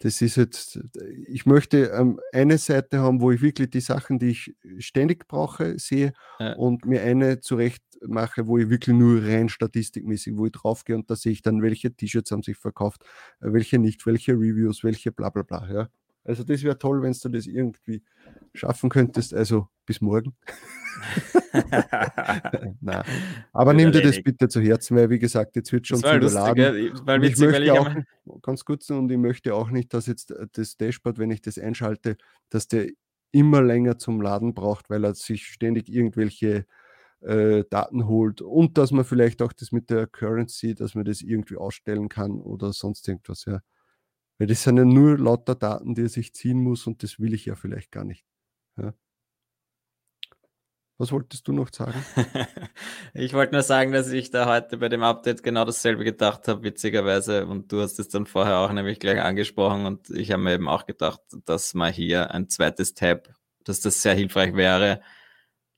das 0.01 0.21
ist 0.21 0.37
jetzt, 0.37 0.81
ich 1.27 1.47
möchte 1.47 1.87
ähm, 1.87 2.21
eine 2.33 2.59
Seite 2.59 2.99
haben, 3.01 3.21
wo 3.21 3.31
ich 3.31 3.41
wirklich 3.43 3.71
die 3.71 3.81
Sachen, 3.81 4.19
die 4.19 4.31
ich 4.31 4.55
ständig 4.79 5.27
brauche, 5.29 5.79
sehe 5.79 6.13
ja. 6.39 6.55
und 6.55 6.85
mir 6.85 7.03
eine 7.03 7.41
zurecht 7.41 7.83
mache, 8.07 8.47
wo 8.47 8.59
ich 8.59 8.69
wirklich 8.69 8.95
nur 8.95 9.23
rein 9.23 9.49
statistikmäßig, 9.49 10.37
wo 10.37 10.47
ich 10.47 10.53
draufgehe 10.53 10.97
und 10.97 11.11
da 11.11 11.17
sehe 11.17 11.33
ich 11.33 11.43
dann, 11.43 11.63
welche 11.63 11.95
T-Shirts 11.95 12.31
haben 12.31 12.43
sich 12.43 12.57
verkauft, 12.57 13.03
äh, 13.41 13.53
welche 13.53 13.79
nicht, 13.79 14.05
welche 14.07 14.33
Reviews, 14.33 14.85
welche 14.85 15.13
bla 15.13 15.31
bla 15.31 15.43
bla. 15.43 15.69
Ja. 15.73 15.89
Also 16.25 16.43
das 16.43 16.63
wäre 16.63 16.79
toll, 16.79 17.03
wenn 17.03 17.13
du 17.13 17.29
das 17.29 17.47
irgendwie 17.47 18.03
schaffen 18.55 18.89
könntest. 18.89 19.35
Also 19.35 19.69
bis 19.87 20.01
morgen. 20.01 20.35
Nein. 22.81 23.05
Aber 23.53 23.75
nimm 23.75 23.93
dir 23.93 24.03
das 24.03 24.23
bitte 24.23 24.49
zu 24.49 24.61
Herzen, 24.61 24.97
weil 24.97 25.11
wie 25.11 25.19
gesagt, 25.19 25.57
jetzt 25.57 25.73
wird 25.73 25.87
schon 25.87 25.99
zu 25.99 26.17
überladen. 26.17 26.91
Lustig, 26.91 27.07
weil 27.07 27.25
ich 27.25 27.39
möchte 27.39 27.73
auch, 27.75 27.91
ganz 28.43 28.65
kurz, 28.65 28.91
und 28.91 29.11
ich 29.11 29.19
möchte 29.19 29.55
auch 29.55 29.71
nicht, 29.71 29.93
dass 29.93 30.07
jetzt 30.07 30.31
äh, 30.31 30.47
das 30.53 30.77
Dashboard, 30.77 31.19
wenn 31.19 31.31
ich 31.31 31.43
das 31.43 31.59
einschalte, 31.59 32.17
dass 32.49 32.69
der 32.69 32.89
immer 33.33 33.63
länger 33.63 33.99
zum 33.99 34.21
Laden 34.21 34.55
braucht, 34.55 34.89
weil 34.91 35.05
er 35.05 35.15
sich 35.15 35.47
ständig 35.47 35.89
irgendwelche 35.89 36.67
äh, 37.21 37.65
Daten 37.69 38.07
holt 38.07 38.41
und 38.41 38.79
dass 38.79 38.93
man 38.93 39.05
vielleicht 39.05 39.43
auch 39.43 39.53
das 39.53 39.73
mit 39.73 39.91
der 39.91 40.07
Currency, 40.07 40.75
dass 40.75 40.95
man 40.95 41.05
das 41.05 41.21
irgendwie 41.21 41.57
ausstellen 41.57 42.09
kann 42.09 42.41
oder 42.41 42.73
sonst 42.73 43.09
irgendwas, 43.09 43.45
ja. 43.47 43.61
Weil 44.39 44.49
das 44.49 44.63
sind 44.63 44.77
ja 44.77 44.85
nur 44.85 45.19
lauter 45.19 45.55
Daten, 45.55 45.95
die 45.95 46.03
er 46.03 46.09
sich 46.09 46.35
ziehen 46.35 46.59
muss 46.59 46.87
und 46.87 47.03
das 47.03 47.21
will 47.21 47.35
ich 47.35 47.47
ja 47.47 47.55
vielleicht 47.55 47.93
gar 47.93 48.05
nicht. 48.05 48.25
Ja. 48.77 48.95
Was 50.97 51.11
wolltest 51.11 51.49
du 51.49 51.53
noch 51.53 51.71
sagen? 51.73 52.05
ich 53.15 53.33
wollte 53.33 53.53
nur 53.53 53.63
sagen, 53.63 53.91
dass 53.91 54.13
ich 54.13 54.31
da 54.31 54.47
heute 54.47 54.79
bei 54.79 54.89
dem 54.89 55.03
Update 55.03 55.43
genau 55.43 55.65
dasselbe 55.65 56.05
gedacht 56.05 56.47
habe, 56.47 56.63
witzigerweise. 56.63 57.47
Und 57.47 57.73
du 57.73 57.81
hast 57.81 57.99
es 57.99 58.09
dann 58.09 58.27
vorher 58.27 58.59
auch 58.59 58.73
nämlich 58.73 59.01
gleich 59.01 59.21
angesprochen. 59.21 59.87
Und 59.87 60.11
ich 60.11 60.31
habe 60.31 60.43
mir 60.43 60.55
eben 60.55 60.69
auch 60.69 60.87
gedacht, 60.87 61.21
dass 61.47 61.75
man 61.75 61.93
hier 61.93 62.31
ein 62.31 62.49
zweites 62.49 62.95
Tab, 62.95 63.29
dass 63.65 63.81
das 63.81 64.03
sehr 64.03 64.15
hilfreich 64.15 64.55
wäre, 64.55 65.01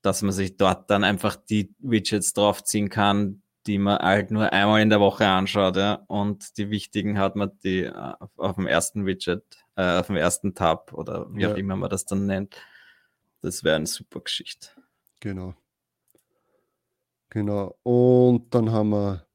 dass 0.03 0.21
man 0.21 0.33
sich 0.33 0.59
dort 0.59 0.91
dann 0.91 1.03
einfach 1.03 1.37
die 1.37 1.75
Widgets 1.79 2.35
draufziehen 2.35 2.91
kann, 2.91 3.43
die 3.67 3.79
man 3.79 3.99
halt 3.99 4.31
nur 4.31 4.53
einmal 4.53 4.81
in 4.81 4.91
der 4.91 5.01
Woche 5.01 5.27
anschaut. 5.27 5.77
Ja? 5.77 6.05
Und 6.07 6.57
die 6.59 6.71
wichtigen 6.71 7.19
hat 7.19 7.37
man 7.37 7.53
die 7.63 7.85
äh, 7.85 8.15
auf 8.37 8.57
dem 8.57 8.67
ersten 8.67 9.07
Widget, 9.07 9.45
äh, 9.77 9.99
auf 9.99 10.07
dem 10.07 10.17
ersten 10.17 10.55
Tab 10.55 10.93
oder 10.93 11.27
wie 11.35 11.43
ja. 11.43 11.53
auch 11.53 11.57
immer 11.57 11.77
man 11.77 11.91
das 11.91 12.05
dann 12.05 12.27
nennt. 12.27 12.57
Das 13.43 13.65
wäre 13.65 13.77
eine 13.77 13.87
super 13.87 14.21
Geschichte. 14.21 14.71
Genau. 15.21 15.55
Genau. 17.31 17.77
Und 17.83 18.55
dann 18.55 18.73
haben 18.73 18.91
wir, 18.91 19.27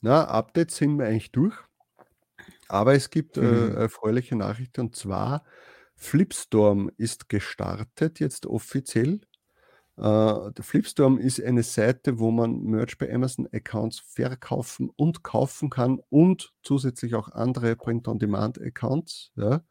na, 0.00 0.24
Updates 0.24 0.76
sind 0.76 0.98
wir 0.98 1.06
eigentlich 1.06 1.32
durch. 1.32 1.56
Aber 2.68 2.94
es 2.94 3.10
gibt 3.10 3.36
äh, 3.36 3.40
mhm. 3.40 3.76
äh, 3.76 3.80
erfreuliche 3.80 4.36
Nachrichten 4.36 4.80
und 4.80 4.96
zwar 4.96 5.44
Flipstorm 5.94 6.90
ist 6.96 7.28
gestartet 7.28 8.20
jetzt 8.20 8.46
offiziell. 8.46 9.20
Äh, 9.96 10.52
der 10.52 10.62
Flipstorm 10.62 11.18
ist 11.18 11.42
eine 11.42 11.62
Seite, 11.62 12.18
wo 12.18 12.30
man 12.30 12.62
Merch 12.62 12.98
bei 12.98 13.12
Amazon 13.12 13.48
Accounts 13.52 13.98
verkaufen 14.00 14.90
und 14.94 15.22
kaufen 15.22 15.70
kann 15.70 16.00
und 16.10 16.52
zusätzlich 16.62 17.14
auch 17.14 17.30
andere 17.30 17.76
Print-on-Demand-Accounts. 17.76 19.32
Ja. 19.36 19.64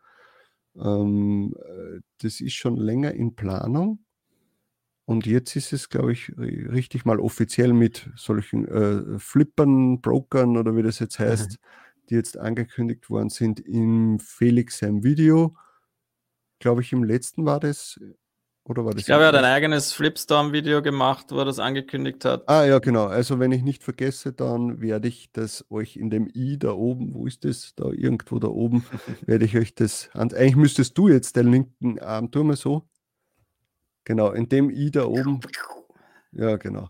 Ähm, 0.75 1.55
äh, 1.57 1.99
das 2.21 2.41
ist 2.41 2.53
schon 2.53 2.77
länger 2.77 3.13
in 3.13 3.35
Planung. 3.35 3.99
Und 5.05 5.27
jetzt 5.27 5.55
ist 5.55 5.71
es, 5.71 5.89
glaube 5.89 6.13
ich, 6.13 6.35
richtig 6.35 7.05
mal 7.05 7.19
offiziell 7.19 7.73
mit 7.73 8.09
solchen 8.15 8.67
äh, 8.67 9.19
Flippern, 9.19 10.01
Brokern 10.01 10.57
oder 10.57 10.75
wie 10.75 10.81
das 10.81 10.97
jetzt 10.97 11.19
heißt, 11.19 11.51
mhm. 11.51 12.05
die 12.09 12.15
jetzt 12.15 12.37
angekündigt 12.39 13.11
worden 13.11 13.29
sind 13.29 13.59
im 13.59 14.17
Felix 14.19 14.79
seinem 14.79 15.03
Video. 15.03 15.55
Glaube 16.57 16.81
ich, 16.81 16.91
im 16.91 17.03
letzten 17.03 17.45
war 17.45 17.59
das. 17.59 17.99
Oder 18.67 18.83
war 18.83 18.91
das 18.91 19.01
ich 19.01 19.05
glaube, 19.05 19.23
er 19.23 19.27
hat 19.27 19.35
ein 19.35 19.45
eigenes 19.45 19.93
Flipstorm-Video 19.93 20.81
gemacht, 20.81 21.27
wo 21.29 21.37
er 21.37 21.45
das 21.45 21.59
angekündigt 21.59 22.25
hat. 22.25 22.49
Ah, 22.49 22.65
ja, 22.65 22.79
genau. 22.79 23.05
Also, 23.05 23.39
wenn 23.39 23.51
ich 23.51 23.61
nicht 23.61 23.83
vergesse, 23.83 24.33
dann 24.33 24.81
werde 24.81 25.07
ich 25.07 25.31
das 25.31 25.65
euch 25.69 25.97
in 25.97 26.09
dem 26.09 26.27
i 26.33 26.57
da 26.57 26.71
oben, 26.71 27.13
wo 27.13 27.27
ist 27.27 27.45
das? 27.45 27.73
Da 27.75 27.91
irgendwo 27.91 28.39
da 28.39 28.47
oben, 28.47 28.83
werde 29.27 29.45
ich 29.45 29.55
euch 29.55 29.75
das. 29.75 30.09
Eigentlich 30.13 30.55
müsstest 30.55 30.97
du 30.97 31.09
jetzt 31.09 31.35
den 31.35 31.51
linken 31.51 31.99
Arm, 31.99 32.31
tu 32.31 32.43
mal 32.43 32.55
so, 32.55 32.87
Genau, 34.05 34.31
in 34.31 34.47
dem 34.47 34.69
i 34.69 34.91
da 34.91 35.05
oben. 35.05 35.39
Ja, 36.31 36.57
genau. 36.57 36.89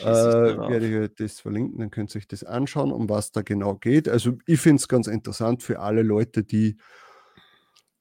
Äh, 0.00 0.04
werde 0.04 0.86
ich 0.86 0.96
euch 0.96 1.14
das 1.16 1.40
verlinken, 1.40 1.78
dann 1.78 1.90
könnt 1.90 2.14
ihr 2.14 2.18
euch 2.18 2.28
das 2.28 2.42
anschauen, 2.42 2.90
um 2.90 3.08
was 3.08 3.32
da 3.32 3.42
genau 3.42 3.74
geht. 3.74 4.08
Also 4.08 4.38
ich 4.46 4.60
finde 4.60 4.80
es 4.80 4.88
ganz 4.88 5.06
interessant 5.06 5.62
für 5.62 5.80
alle 5.80 6.02
Leute, 6.02 6.42
die 6.42 6.78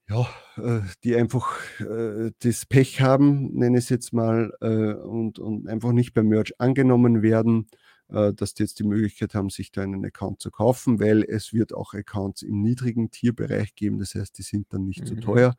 ja, 0.09 0.27
äh, 0.57 0.81
die 1.03 1.15
einfach 1.15 1.59
äh, 1.79 2.31
das 2.39 2.65
Pech 2.65 3.01
haben, 3.01 3.53
nenne 3.53 3.77
ich 3.77 3.85
es 3.85 3.89
jetzt 3.89 4.13
mal, 4.13 4.53
äh, 4.61 4.93
und, 4.93 5.39
und 5.39 5.67
einfach 5.67 5.91
nicht 5.91 6.13
beim 6.13 6.27
Merch 6.27 6.59
angenommen 6.59 7.21
werden, 7.21 7.67
äh, 8.09 8.33
dass 8.33 8.53
die 8.53 8.63
jetzt 8.63 8.79
die 8.79 8.83
Möglichkeit 8.83 9.33
haben, 9.33 9.49
sich 9.49 9.71
da 9.71 9.81
einen 9.81 10.05
Account 10.05 10.41
zu 10.41 10.51
kaufen, 10.51 10.99
weil 10.99 11.23
es 11.23 11.53
wird 11.53 11.73
auch 11.73 11.93
Accounts 11.93 12.41
im 12.41 12.61
niedrigen 12.61 13.11
Tierbereich 13.11 13.75
geben, 13.75 13.99
das 13.99 14.15
heißt, 14.15 14.37
die 14.37 14.43
sind 14.43 14.71
dann 14.73 14.85
nicht 14.85 15.01
mhm. 15.01 15.07
so 15.07 15.15
teuer. 15.15 15.55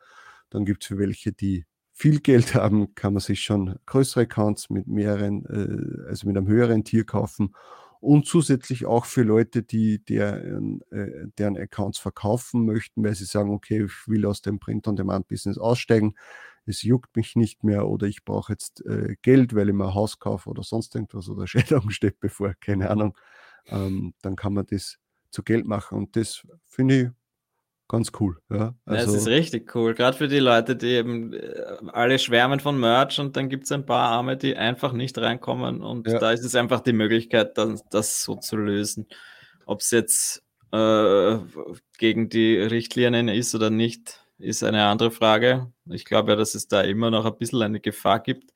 Dann 0.50 0.64
gibt 0.64 0.82
es 0.82 0.88
für 0.88 0.98
welche, 0.98 1.32
die 1.32 1.64
viel 1.92 2.20
Geld 2.20 2.54
haben, 2.54 2.94
kann 2.94 3.14
man 3.14 3.20
sich 3.20 3.42
schon 3.42 3.76
größere 3.86 4.22
Accounts 4.22 4.68
mit 4.68 4.86
mehreren, 4.86 5.46
äh, 5.46 6.08
also 6.08 6.26
mit 6.26 6.36
einem 6.36 6.48
höheren 6.48 6.84
Tier 6.84 7.04
kaufen. 7.04 7.54
Und 8.04 8.26
zusätzlich 8.26 8.84
auch 8.84 9.06
für 9.06 9.22
Leute, 9.22 9.62
die 9.62 10.04
deren, 10.04 10.82
äh, 10.90 11.26
deren 11.38 11.56
Accounts 11.56 11.98
verkaufen 11.98 12.66
möchten, 12.66 13.02
weil 13.02 13.14
sie 13.14 13.24
sagen, 13.24 13.50
okay, 13.50 13.84
ich 13.84 14.06
will 14.06 14.26
aus 14.26 14.42
dem 14.42 14.58
Print-on-Demand-Business 14.58 15.56
aussteigen, 15.56 16.14
es 16.66 16.82
juckt 16.82 17.16
mich 17.16 17.34
nicht 17.34 17.64
mehr 17.64 17.88
oder 17.88 18.06
ich 18.06 18.24
brauche 18.24 18.52
jetzt 18.52 18.84
äh, 18.84 19.16
Geld, 19.22 19.54
weil 19.54 19.70
ich 19.70 19.74
mir 19.74 19.86
ein 19.86 19.94
Haus 19.94 20.18
kaufe 20.18 20.50
oder 20.50 20.62
sonst 20.62 20.94
irgendwas 20.94 21.30
oder 21.30 21.46
Scheidung 21.46 21.88
steht 21.88 22.20
bevor, 22.20 22.52
keine 22.60 22.90
Ahnung, 22.90 23.16
ähm, 23.68 24.12
dann 24.20 24.36
kann 24.36 24.52
man 24.52 24.66
das 24.66 24.98
zu 25.30 25.42
Geld 25.42 25.66
machen. 25.66 25.96
Und 25.96 26.14
das 26.16 26.46
finde 26.66 27.00
ich 27.00 27.08
ganz 27.88 28.12
cool. 28.20 28.38
Ja, 28.50 28.74
also, 28.84 29.12
ja, 29.12 29.16
es 29.16 29.22
ist 29.22 29.28
richtig 29.28 29.74
cool. 29.74 29.94
Gerade 29.94 30.16
für 30.16 30.28
die 30.28 30.38
Leute, 30.38 30.76
die 30.76 30.88
eben 30.88 31.32
äh, 31.32 31.76
alle 31.92 32.18
schwärmen 32.18 32.60
von 32.60 32.78
Merch 32.78 33.18
und 33.20 33.36
dann 33.36 33.48
gibt 33.48 33.64
es 33.64 33.72
ein 33.72 33.86
paar 33.86 34.08
Arme, 34.10 34.36
die 34.36 34.56
einfach 34.56 34.92
nicht 34.92 35.18
reinkommen. 35.18 35.82
Und 35.82 36.08
ja. 36.08 36.18
da 36.18 36.32
ist 36.32 36.44
es 36.44 36.54
einfach 36.54 36.80
die 36.80 36.92
Möglichkeit, 36.92 37.58
dann, 37.58 37.80
das 37.90 38.22
so 38.22 38.36
zu 38.36 38.56
lösen. 38.56 39.06
Ob 39.66 39.80
es 39.80 39.90
jetzt 39.90 40.42
äh, 40.72 41.38
gegen 41.98 42.28
die 42.28 42.56
Richtlinien 42.56 43.28
ist 43.28 43.54
oder 43.54 43.70
nicht, 43.70 44.24
ist 44.38 44.64
eine 44.64 44.84
andere 44.86 45.10
Frage. 45.10 45.72
Ich 45.88 46.04
glaube 46.04 46.32
ja, 46.32 46.36
dass 46.36 46.54
es 46.54 46.68
da 46.68 46.80
immer 46.80 47.10
noch 47.10 47.24
ein 47.24 47.36
bisschen 47.38 47.62
eine 47.62 47.80
Gefahr 47.80 48.20
gibt. 48.20 48.52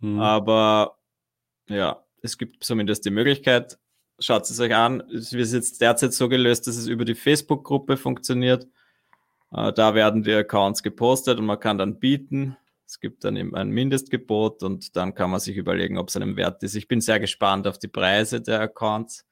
Mhm. 0.00 0.20
Aber 0.20 0.98
ja, 1.68 2.04
es 2.22 2.38
gibt 2.38 2.62
zumindest 2.64 3.04
die 3.04 3.10
Möglichkeit, 3.10 3.78
schaut 4.18 4.48
es 4.48 4.60
euch 4.60 4.74
an. 4.74 5.02
Es 5.12 5.32
wird 5.32 5.48
jetzt 5.48 5.80
derzeit 5.80 6.12
so 6.12 6.28
gelöst, 6.28 6.66
dass 6.66 6.76
es 6.76 6.86
über 6.86 7.04
die 7.04 7.14
Facebook-Gruppe 7.14 7.96
funktioniert. 7.96 8.66
Äh, 9.52 9.72
da 9.72 9.94
werden 9.94 10.22
die 10.22 10.32
Accounts 10.32 10.82
gepostet 10.82 11.38
und 11.38 11.46
man 11.46 11.60
kann 11.60 11.78
dann 11.78 11.98
bieten. 11.98 12.56
Es 12.86 13.00
gibt 13.00 13.24
dann 13.24 13.36
eben 13.36 13.54
ein 13.54 13.70
Mindestgebot 13.70 14.62
und 14.62 14.96
dann 14.96 15.14
kann 15.14 15.30
man 15.30 15.40
sich 15.40 15.56
überlegen, 15.56 15.98
ob 15.98 16.08
es 16.08 16.16
einem 16.16 16.36
wert 16.36 16.62
ist. 16.62 16.76
Ich 16.76 16.86
bin 16.86 17.00
sehr 17.00 17.18
gespannt 17.18 17.66
auf 17.66 17.78
die 17.78 17.88
Preise 17.88 18.40
der 18.40 18.60
Accounts. 18.60 19.26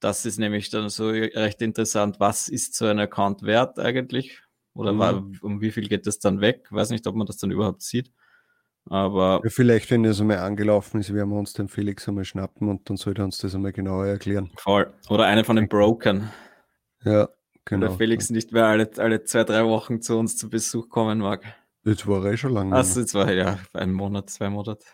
Das 0.00 0.26
ist 0.26 0.38
nämlich 0.38 0.70
dann 0.70 0.88
so 0.88 1.08
recht 1.08 1.62
interessant. 1.62 2.20
Was 2.20 2.48
ist 2.48 2.74
so 2.74 2.86
ein 2.86 2.98
Account 2.98 3.42
wert 3.42 3.78
eigentlich? 3.78 4.40
Oder 4.74 4.92
mhm. 4.92 5.38
um 5.42 5.60
wie 5.60 5.70
viel 5.70 5.88
geht 5.88 6.06
es 6.06 6.18
dann 6.18 6.40
weg? 6.40 6.66
Weiß 6.70 6.90
nicht, 6.90 7.06
ob 7.06 7.14
man 7.14 7.26
das 7.26 7.36
dann 7.36 7.50
überhaupt 7.50 7.82
sieht. 7.82 8.12
Aber 8.90 9.40
ja, 9.44 9.50
vielleicht, 9.50 9.90
wenn 9.90 10.02
das 10.02 10.20
einmal 10.20 10.38
angelaufen 10.38 11.00
ist, 11.00 11.12
werden 11.12 11.30
wir 11.30 11.38
uns 11.38 11.52
den 11.52 11.68
Felix 11.68 12.08
einmal 12.08 12.24
schnappen 12.24 12.68
und 12.68 12.88
dann 12.88 12.96
sollte 12.96 13.22
er 13.22 13.24
uns 13.26 13.38
das 13.38 13.54
einmal 13.54 13.72
genauer 13.72 14.06
erklären. 14.06 14.50
Voll. 14.56 14.92
Oder 15.10 15.26
eine 15.26 15.44
von 15.44 15.56
den 15.56 15.68
Broken. 15.68 16.30
Ja, 17.04 17.28
genau. 17.64 17.88
der 17.88 17.96
Felix 17.96 18.30
nicht 18.30 18.52
mehr 18.52 18.66
alle, 18.66 18.90
alle 18.96 19.24
zwei, 19.24 19.44
drei 19.44 19.64
Wochen 19.66 20.00
zu 20.00 20.16
uns 20.18 20.36
zu 20.36 20.48
Besuch 20.48 20.88
kommen 20.88 21.18
mag. 21.18 21.44
Jetzt 21.84 22.06
war 22.06 22.24
er 22.24 22.32
eh 22.32 22.36
schon 22.36 22.52
lange. 22.52 22.74
Also 22.74 23.00
jetzt 23.00 23.14
war 23.14 23.30
ja 23.32 23.58
ein 23.74 23.92
Monat, 23.92 24.30
zwei 24.30 24.48
Monate. 24.48 24.84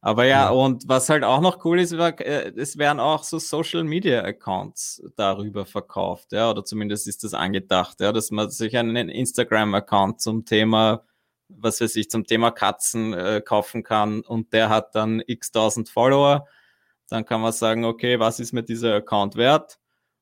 Aber 0.00 0.26
ja, 0.26 0.44
ja, 0.44 0.50
und 0.50 0.86
was 0.86 1.08
halt 1.08 1.24
auch 1.24 1.40
noch 1.40 1.64
cool 1.64 1.80
ist, 1.80 1.96
war, 1.96 2.20
äh, 2.20 2.52
es 2.56 2.76
werden 2.76 3.00
auch 3.00 3.24
so 3.24 3.38
Social 3.38 3.84
Media 3.84 4.22
Accounts 4.22 5.02
darüber 5.16 5.64
verkauft, 5.64 6.32
ja, 6.32 6.50
oder 6.50 6.62
zumindest 6.62 7.08
ist 7.08 7.24
das 7.24 7.32
angedacht, 7.32 8.00
ja, 8.00 8.12
dass 8.12 8.30
man 8.30 8.50
sich 8.50 8.76
einen 8.76 9.08
Instagram-Account 9.08 10.20
zum 10.20 10.44
Thema 10.44 11.04
was 11.48 11.80
weiß 11.80 11.96
ich, 11.96 12.10
zum 12.10 12.24
Thema 12.24 12.50
Katzen 12.50 13.12
äh, 13.12 13.42
kaufen 13.44 13.82
kann 13.82 14.20
und 14.20 14.52
der 14.52 14.68
hat 14.68 14.94
dann 14.94 15.22
x 15.26 15.52
tausend 15.52 15.88
Follower, 15.88 16.46
dann 17.08 17.24
kann 17.24 17.40
man 17.40 17.52
sagen, 17.52 17.84
okay, 17.84 18.18
was 18.18 18.40
ist 18.40 18.52
mir 18.52 18.62
dieser 18.62 18.94
Account 18.94 19.36
wert? 19.36 19.78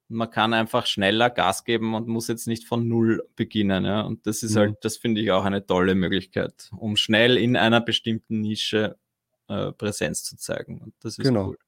Und 0.09 0.17
man 0.17 0.31
kann 0.31 0.53
einfach 0.53 0.87
schneller 0.87 1.31
Gas 1.31 1.65
geben 1.65 1.95
und 1.95 2.09
muss 2.09 2.29
jetzt 2.29 2.47
nicht 2.47 2.67
von 2.67 2.89
Null 2.89 3.23
beginnen. 3.37 3.85
Ja? 3.85 4.03
Und 4.03 4.27
das 4.27 4.43
ist 4.43 4.55
mhm. 4.55 4.59
halt, 4.59 4.77
das 4.83 4.97
finde 4.97 5.21
ich 5.21 5.31
auch 5.31 5.45
eine 5.45 5.65
tolle 5.65 5.95
Möglichkeit, 5.95 6.71
um 6.77 6.97
schnell 6.97 7.37
in 7.37 7.57
einer 7.57 7.81
bestimmten 7.81 8.41
Nische 8.41 8.99
äh, 9.49 9.73
Präsenz 9.73 10.25
zu 10.25 10.37
zeigen. 10.37 10.81
Und 10.81 10.95
das 11.01 11.19
ist 11.19 11.25
genau. 11.25 11.49
cool. 11.49 11.59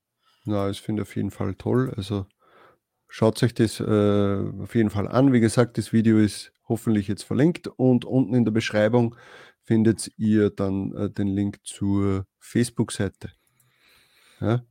Ja, 0.46 0.68
ich 0.68 0.82
finde 0.82 1.02
auf 1.02 1.16
jeden 1.16 1.30
Fall 1.30 1.54
toll. 1.54 1.94
Also 1.96 2.26
Schaut 3.16 3.40
euch 3.44 3.54
das 3.54 3.78
äh, 3.78 3.84
auf 4.61 4.75
jeden 4.75 4.90
Fall 4.90 5.06
an. 5.06 5.32
Wie 5.32 5.38
gesagt, 5.38 5.78
das 5.78 5.92
Video 5.92 6.18
ist 6.18 6.50
hoffentlich 6.68 7.09
jetzt 7.09 7.25
verlinkt 7.25 7.68
und 7.68 8.04
unten 8.04 8.35
in 8.35 8.44
der 8.44 8.52
Beschreibung 8.52 9.16
findet 9.62 10.11
ihr 10.16 10.50
dann 10.50 10.94
äh, 10.94 11.11
den 11.11 11.28
Link 11.28 11.59
zur 11.64 12.26
Facebook-Seite. 12.38 13.33
Ja? 14.40 14.64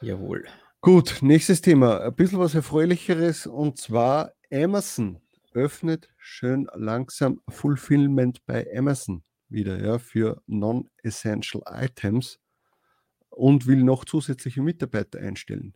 Jawohl. 0.00 0.44
Gut, 0.80 1.18
nächstes 1.20 1.60
Thema. 1.60 2.00
Ein 2.00 2.14
bisschen 2.14 2.38
was 2.38 2.54
Erfreulicheres 2.54 3.46
und 3.46 3.78
zwar 3.78 4.32
Amazon 4.52 5.20
öffnet 5.54 6.08
schön 6.16 6.66
langsam 6.74 7.40
Fulfillment 7.48 8.44
bei 8.46 8.66
Amazon 8.76 9.22
wieder 9.48 9.82
ja, 9.84 9.98
für 9.98 10.42
Non-Essential 10.46 11.62
Items 11.66 12.40
und 13.28 13.66
will 13.66 13.84
noch 13.84 14.04
zusätzliche 14.04 14.62
Mitarbeiter 14.62 15.20
einstellen. 15.20 15.74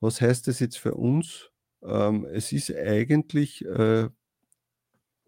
Was 0.00 0.20
heißt 0.20 0.48
das 0.48 0.60
jetzt 0.60 0.78
für 0.78 0.94
uns? 0.94 1.50
Ähm, 1.82 2.26
es 2.26 2.52
ist 2.52 2.74
eigentlich, 2.74 3.64
äh, 3.64 4.08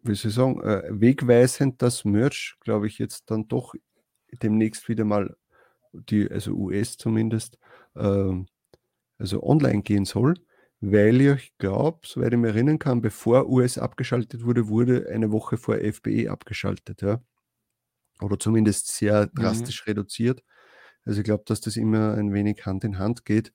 wie 0.04 0.14
soll 0.14 0.28
ich 0.30 0.34
sagen, 0.34 0.60
äh, 0.62 0.82
wegweisend, 0.90 1.80
dass 1.82 2.04
Merch, 2.04 2.56
glaube 2.60 2.86
ich, 2.86 2.98
jetzt 2.98 3.30
dann 3.30 3.48
doch 3.48 3.74
demnächst 4.42 4.88
wieder 4.88 5.04
mal 5.04 5.36
die, 5.92 6.30
also 6.30 6.52
US 6.52 6.96
zumindest, 6.96 7.58
äh, 7.94 8.32
also 9.18 9.42
online 9.42 9.82
gehen 9.82 10.04
soll, 10.04 10.34
weil 10.80 11.20
ich 11.20 11.56
glaube, 11.58 12.00
soweit 12.04 12.32
ich 12.32 12.38
mich 12.38 12.50
erinnern 12.50 12.78
kann, 12.78 13.00
bevor 13.00 13.48
US 13.48 13.78
abgeschaltet 13.78 14.44
wurde, 14.44 14.68
wurde 14.68 15.08
eine 15.10 15.32
Woche 15.32 15.56
vor 15.56 15.76
FBE 15.76 16.30
abgeschaltet, 16.30 17.02
ja. 17.02 17.22
Oder 18.20 18.38
zumindest 18.38 18.88
sehr 18.88 19.26
mhm. 19.26 19.40
drastisch 19.40 19.86
mhm. 19.86 19.90
reduziert. 19.90 20.42
Also 21.04 21.20
ich 21.20 21.24
glaube, 21.24 21.44
dass 21.46 21.60
das 21.60 21.76
immer 21.76 22.14
ein 22.14 22.32
wenig 22.32 22.66
Hand 22.66 22.84
in 22.84 22.98
Hand 22.98 23.24
geht. 23.24 23.52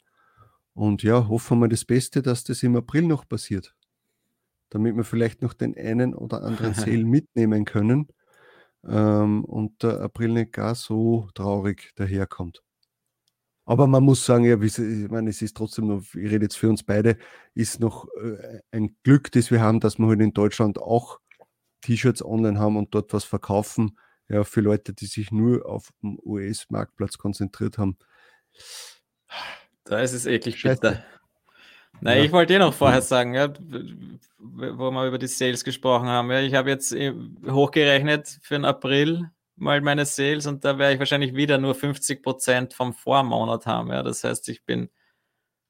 Und 0.74 1.04
ja, 1.04 1.28
hoffen 1.28 1.60
wir 1.60 1.68
das 1.68 1.86
Beste, 1.86 2.22
dass 2.22 2.44
das 2.44 2.64
im 2.64 2.76
April 2.76 3.04
noch 3.04 3.28
passiert. 3.28 3.76
Damit 4.70 4.96
wir 4.96 5.04
vielleicht 5.04 5.42
noch 5.42 5.54
den 5.54 5.76
einen 5.78 6.14
oder 6.14 6.44
anderen 6.44 6.74
Sale 6.76 7.06
mitnehmen 7.06 7.66
können 7.66 8.08
ähm, 8.88 9.44
und 9.46 9.84
der 9.84 10.02
April 10.02 10.30
nicht 10.30 10.54
gar 10.54 10.76
so 10.76 11.30
traurig 11.34 11.92
daherkommt. 11.96 12.64
Aber 13.66 13.86
man 13.86 14.04
muss 14.04 14.26
sagen, 14.26 14.46
ja, 14.46 14.60
ich 14.60 15.12
meine, 15.12 15.30
es 15.30 15.44
ist 15.44 15.56
trotzdem 15.56 15.88
noch, 15.88 16.02
ich 16.02 16.32
rede 16.32 16.46
jetzt 16.46 16.58
für 16.58 16.70
uns 16.70 16.82
beide, 16.82 17.18
ist 17.54 17.80
noch 17.80 18.08
äh, 18.16 18.62
ein 18.72 18.98
Glück, 19.04 19.32
das 19.32 19.52
wir 19.52 19.62
haben, 19.62 19.80
dass 19.80 20.00
wir 20.00 20.08
heute 20.08 20.22
halt 20.22 20.30
in 20.30 20.34
Deutschland 20.34 20.80
auch 20.80 21.20
T-Shirts 21.82 22.26
online 22.26 22.60
haben 22.60 22.78
und 22.78 22.96
dort 22.96 23.14
was 23.14 23.26
verkaufen. 23.26 24.00
Ja, 24.28 24.44
für 24.44 24.62
Leute, 24.62 24.94
die 24.94 25.06
sich 25.06 25.32
nur 25.32 25.68
auf 25.68 25.92
dem 26.02 26.20
US-Marktplatz 26.24 27.18
konzentriert 27.18 27.78
haben. 27.78 27.98
Da 29.84 30.02
ist 30.02 30.14
es 30.14 30.26
eklig 30.26 30.62
bitter. 30.62 31.04
Nein, 32.02 32.20
ja. 32.20 32.24
ich 32.24 32.32
wollte 32.32 32.54
dir 32.54 32.60
noch 32.60 32.74
vorher 32.74 33.02
sagen, 33.02 33.34
ja, 33.34 33.52
wo 34.40 34.92
wir 34.92 35.08
über 35.08 35.18
die 35.18 35.28
Sales 35.28 35.64
gesprochen 35.64 36.08
haben. 36.08 36.32
Ja, 36.32 36.40
ich 36.40 36.54
habe 36.54 36.70
jetzt 36.70 36.94
äh, 36.94 37.14
hochgerechnet 37.48 38.40
für 38.42 38.56
den 38.56 38.66
April 38.66 39.30
mal 39.56 39.82
meine 39.82 40.06
Sales 40.06 40.48
und 40.48 40.64
da 40.64 40.78
werde 40.78 40.94
ich 40.94 41.00
wahrscheinlich 41.00 41.36
wieder 41.36 41.58
nur 41.58 41.76
50 41.76 42.24
Prozent 42.24 42.74
vom 42.74 42.94
Vormonat 42.94 43.66
haben. 43.66 43.92
Ja, 43.92 44.04
das 44.04 44.24
heißt, 44.24 44.48
ich 44.50 44.64
bin 44.64 44.90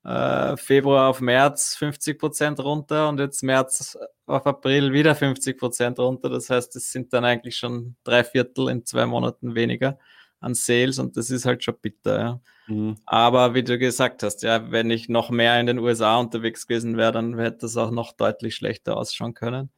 äh, 0.04 0.56
Februar 0.58 1.10
auf 1.10 1.22
März 1.22 1.76
50 1.76 2.20
Prozent 2.20 2.60
runter 2.60 3.10
und 3.10 3.20
jetzt 3.20 3.44
März 3.44 3.98
auf 4.28 4.46
April 4.46 4.94
wieder 4.94 5.16
50 5.16 5.58
Prozent 5.58 6.00
runter. 6.00 6.30
Das 6.30 6.50
heißt, 6.50 6.76
es 6.76 6.92
sind 6.92 7.14
dann 7.14 7.26
eigentlich 7.26 7.58
schon 7.58 7.96
drei 8.04 8.24
Viertel 8.24 8.70
in 8.70 8.86
zwei 8.86 9.06
Monaten 9.06 9.56
weniger 9.56 9.98
an 10.40 10.54
Sales 10.54 11.00
und 11.00 11.18
das 11.18 11.30
ist 11.30 11.46
halt 11.46 11.64
schon 11.64 11.76
bitter. 11.82 12.20
Ja. 12.20 12.42
Mhm. 12.68 12.96
Aber 13.06 13.54
wie 13.54 13.64
du 13.64 13.78
gesagt 13.78 14.24
hast, 14.24 14.44
ja, 14.44 14.72
wenn 14.72 14.92
ich 14.92 15.10
noch 15.10 15.30
mehr 15.30 15.60
in 15.60 15.66
den 15.66 15.80
USA 15.80 16.18
unterwegs 16.18 16.68
gewesen 16.68 16.98
wäre, 16.98 17.12
dann 17.12 17.38
hätte 17.38 17.60
das 17.62 17.78
auch 17.78 17.92
noch 17.92 18.14
deutlich 18.14 18.56
schlechter 18.56 18.98
ausschauen 18.98 19.34
können. 19.34 19.70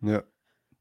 Ja 0.00 0.22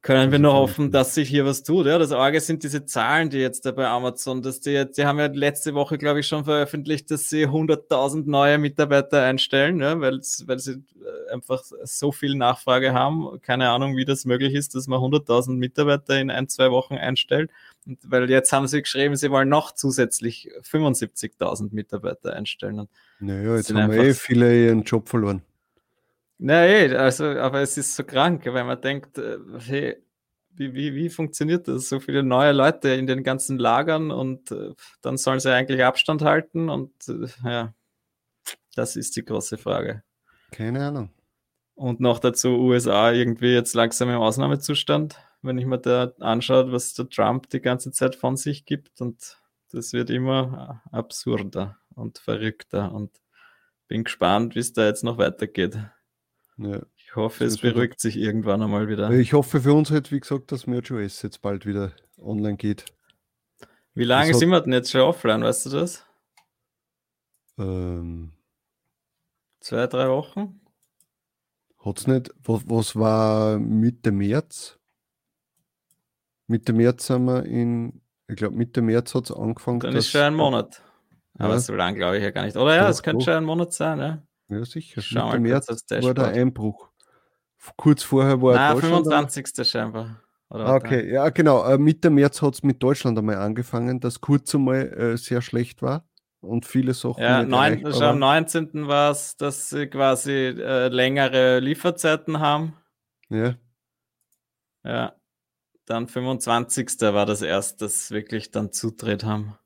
können 0.04 0.34
wir 0.34 0.40
nur 0.40 0.52
hoffen, 0.52 0.92
dass 0.92 1.16
sich 1.16 1.30
hier 1.30 1.46
was 1.46 1.64
tut. 1.64 1.86
Ja, 1.86 1.98
das 1.98 2.12
Arge 2.12 2.42
sind 2.42 2.64
diese 2.64 2.86
Zahlen, 2.86 3.30
die 3.30 3.38
jetzt 3.38 3.66
da 3.66 3.72
bei 3.72 3.88
Amazon, 3.88 4.42
dass 4.42 4.60
die 4.60 4.72
jetzt, 4.72 4.98
die 4.98 5.06
haben 5.06 5.18
ja 5.18 5.28
letzte 5.28 5.74
Woche, 5.76 5.98
glaube 5.98 6.20
ich, 6.20 6.28
schon 6.28 6.44
veröffentlicht, 6.44 7.10
dass 7.10 7.30
sie 7.30 7.48
100.000 7.48 8.30
neue 8.30 8.58
Mitarbeiter 8.58 9.24
einstellen, 9.24 9.80
ja, 9.80 10.00
weil 10.02 10.22
sie 10.22 10.74
äh, 10.74 11.32
einfach 11.32 11.64
so 11.86 12.12
viel 12.12 12.36
Nachfrage 12.36 12.94
haben. 12.94 13.40
Keine 13.42 13.70
Ahnung, 13.70 13.96
wie 13.96 14.04
das 14.04 14.26
möglich 14.26 14.54
ist, 14.56 14.76
dass 14.76 14.88
man 14.88 15.00
100.000 15.00 15.54
Mitarbeiter 15.54 16.20
in 16.20 16.30
ein, 16.30 16.50
zwei 16.50 16.70
Wochen 16.70 16.96
einstellt. 16.96 17.50
Und 17.86 18.00
weil 18.04 18.30
jetzt 18.30 18.52
haben 18.52 18.68
sie 18.68 18.82
geschrieben, 18.82 19.16
sie 19.16 19.32
wollen 19.32 19.48
noch 19.48 19.72
zusätzlich 19.72 20.50
75.000 20.70 21.70
Mitarbeiter 21.72 22.34
einstellen. 22.34 22.90
Naja, 23.22 23.56
jetzt 23.56 23.74
haben 23.74 23.90
wir 23.90 24.04
eh 24.04 24.14
viele 24.14 24.66
ihren 24.66 24.84
Job 24.84 25.08
verloren. 25.08 25.44
Nein, 26.46 26.94
also, 26.98 27.24
aber 27.24 27.62
es 27.62 27.78
ist 27.78 27.96
so 27.96 28.04
krank, 28.04 28.46
weil 28.46 28.66
man 28.66 28.82
denkt, 28.82 29.18
äh, 29.18 29.38
hey, 29.60 30.04
wie, 30.50 30.74
wie, 30.74 30.94
wie 30.94 31.10
funktioniert 31.10 31.70
das? 31.70 31.88
So 31.88 32.02
viele 32.02 32.22
neue 32.22 32.52
Leute 32.52 32.90
in 32.90 33.08
den 33.08 33.24
ganzen 33.24 33.58
Lagern 33.58 34.12
und 34.12 34.52
äh, 34.52 34.74
dann 35.02 35.16
sollen 35.16 35.40
sie 35.40 35.54
eigentlich 35.54 35.86
Abstand 35.86 36.22
halten 36.22 36.68
und 36.68 36.92
äh, 37.08 37.28
ja, 37.46 37.74
das 38.76 38.98
ist 38.98 39.16
die 39.16 39.24
große 39.24 39.58
Frage. 39.58 40.04
Keine 40.52 40.86
Ahnung. 40.86 41.12
Und 41.76 42.02
noch 42.02 42.20
dazu 42.20 42.50
USA 42.50 43.14
irgendwie 43.14 43.54
jetzt 43.54 43.74
langsam 43.74 44.10
im 44.10 44.20
Ausnahmezustand, 44.20 45.16
wenn 45.44 45.58
ich 45.58 45.66
mir 45.66 45.80
da 45.80 46.12
anschaue, 46.20 46.74
was 46.74 46.94
der 46.94 47.08
Trump 47.08 47.50
die 47.52 47.62
ganze 47.62 47.94
Zeit 47.94 48.18
von 48.18 48.36
sich 48.36 48.66
gibt 48.66 49.00
und 49.00 49.38
das 49.72 49.94
wird 49.94 50.10
immer 50.10 50.84
absurder 50.92 51.78
und 51.96 52.18
verrückter 52.20 52.92
und 52.92 53.12
bin 53.88 54.04
gespannt, 54.04 54.56
wie 54.56 54.60
es 54.60 54.74
da 54.74 54.86
jetzt 54.86 55.06
noch 55.06 55.18
weitergeht. 55.18 55.80
Ja. 56.58 56.82
Ich 56.96 57.16
hoffe, 57.16 57.46
es 57.46 57.60
beruhigt 57.60 58.00
sich 58.00 58.18
irgendwann 58.18 58.62
einmal 58.62 58.88
wieder. 58.88 59.10
Ich 59.12 59.34
hoffe 59.34 59.62
für 59.62 59.74
uns 59.74 59.92
halt, 59.92 60.12
wie 60.12 60.20
gesagt, 60.20 60.52
dass 60.52 60.68
MergeOS 60.68 61.22
jetzt 61.22 61.42
bald 61.42 61.66
wieder 61.66 61.92
online 62.18 62.58
geht. 62.58 62.86
Wie 63.94 64.06
lange 64.06 64.32
das 64.32 64.40
sind 64.40 64.50
wir 64.50 64.62
denn 64.62 64.74
jetzt 64.74 64.92
schon 64.92 65.02
offline, 65.02 65.44
weißt 65.44 65.68
du 65.68 65.70
das? 65.70 66.06
Ähm, 67.60 68.34
Zwei, 69.64 69.88
drei 69.88 70.10
Wochen? 70.10 70.60
Hat 71.86 71.98
es 71.98 72.06
nicht, 72.06 72.32
was, 72.44 72.64
was 72.66 72.96
war 72.98 73.58
Mitte 73.60 74.12
März? 74.12 74.78
Mitte 76.48 76.74
März 76.74 77.10
haben 77.10 77.26
wir 77.26 77.46
in, 77.46 78.02
ich 78.28 78.36
glaube 78.36 78.58
Mitte 78.58 78.82
März 78.82 79.16
hat 79.16 79.30
es 79.30 79.32
angefangen. 79.32 79.80
Dann 79.80 79.96
ist 79.96 80.10
schon 80.10 80.20
ein 80.20 80.36
Monat. 80.36 80.82
Aber 81.38 81.54
ja. 81.54 81.60
so 81.60 81.74
lange 81.74 81.98
glaube 81.98 82.18
ich 82.18 82.24
ja 82.24 82.32
gar 82.32 82.44
nicht. 82.44 82.58
Oder 82.58 82.76
ja, 82.76 82.90
es 82.90 83.04
könnte 83.04 83.24
schon 83.24 83.36
ein 83.36 83.46
Monat 83.46 83.72
sein, 83.72 84.00
ja. 84.00 84.22
Ja, 84.54 84.66
sicher. 84.66 85.02
Schau 85.02 85.28
Mitte 85.28 85.40
März 85.40 85.86
war 86.02 86.14
der 86.14 86.28
Einbruch. 86.28 86.90
Kurz 87.78 88.04
vorher 88.04 88.42
war 88.42 88.56
Nein, 88.56 88.74
Deutschland. 88.76 89.06
25. 89.06 89.68
scheinbar. 89.68 90.22
Ah, 90.50 90.76
okay, 90.76 91.12
ja, 91.12 91.30
genau. 91.30 91.66
Äh, 91.66 91.78
Mitte 91.78 92.10
März 92.10 92.42
hat 92.42 92.54
es 92.54 92.64
mit 92.64 92.84
Deutschland 92.84 93.18
einmal 93.18 93.38
angefangen, 93.38 94.00
das 94.00 94.22
kurz 94.22 94.54
einmal 94.54 94.88
äh, 94.94 95.18
sehr 95.18 95.42
schlecht 95.42 95.82
war 95.82 96.06
und 96.42 96.66
viele 96.66 96.94
Sachen. 96.94 97.24
Ja, 97.24 97.44
neun, 97.44 97.80
schon 97.92 98.04
am 98.04 98.20
19. 98.20 98.88
war 98.88 99.12
es, 99.12 99.36
dass 99.38 99.70
sie 99.70 99.88
quasi 99.88 100.32
äh, 100.32 100.90
längere 100.90 101.60
Lieferzeiten 101.60 102.40
haben. 102.40 102.76
Ja. 103.30 103.56
Ja. 104.84 105.16
Dann 105.86 106.08
25. 106.08 107.02
war 107.02 107.26
das 107.26 107.42
erst, 107.42 107.82
dass 107.82 108.12
wirklich 108.12 108.52
dann 108.52 108.72
Zutritt 108.72 109.26
haben. 109.26 109.58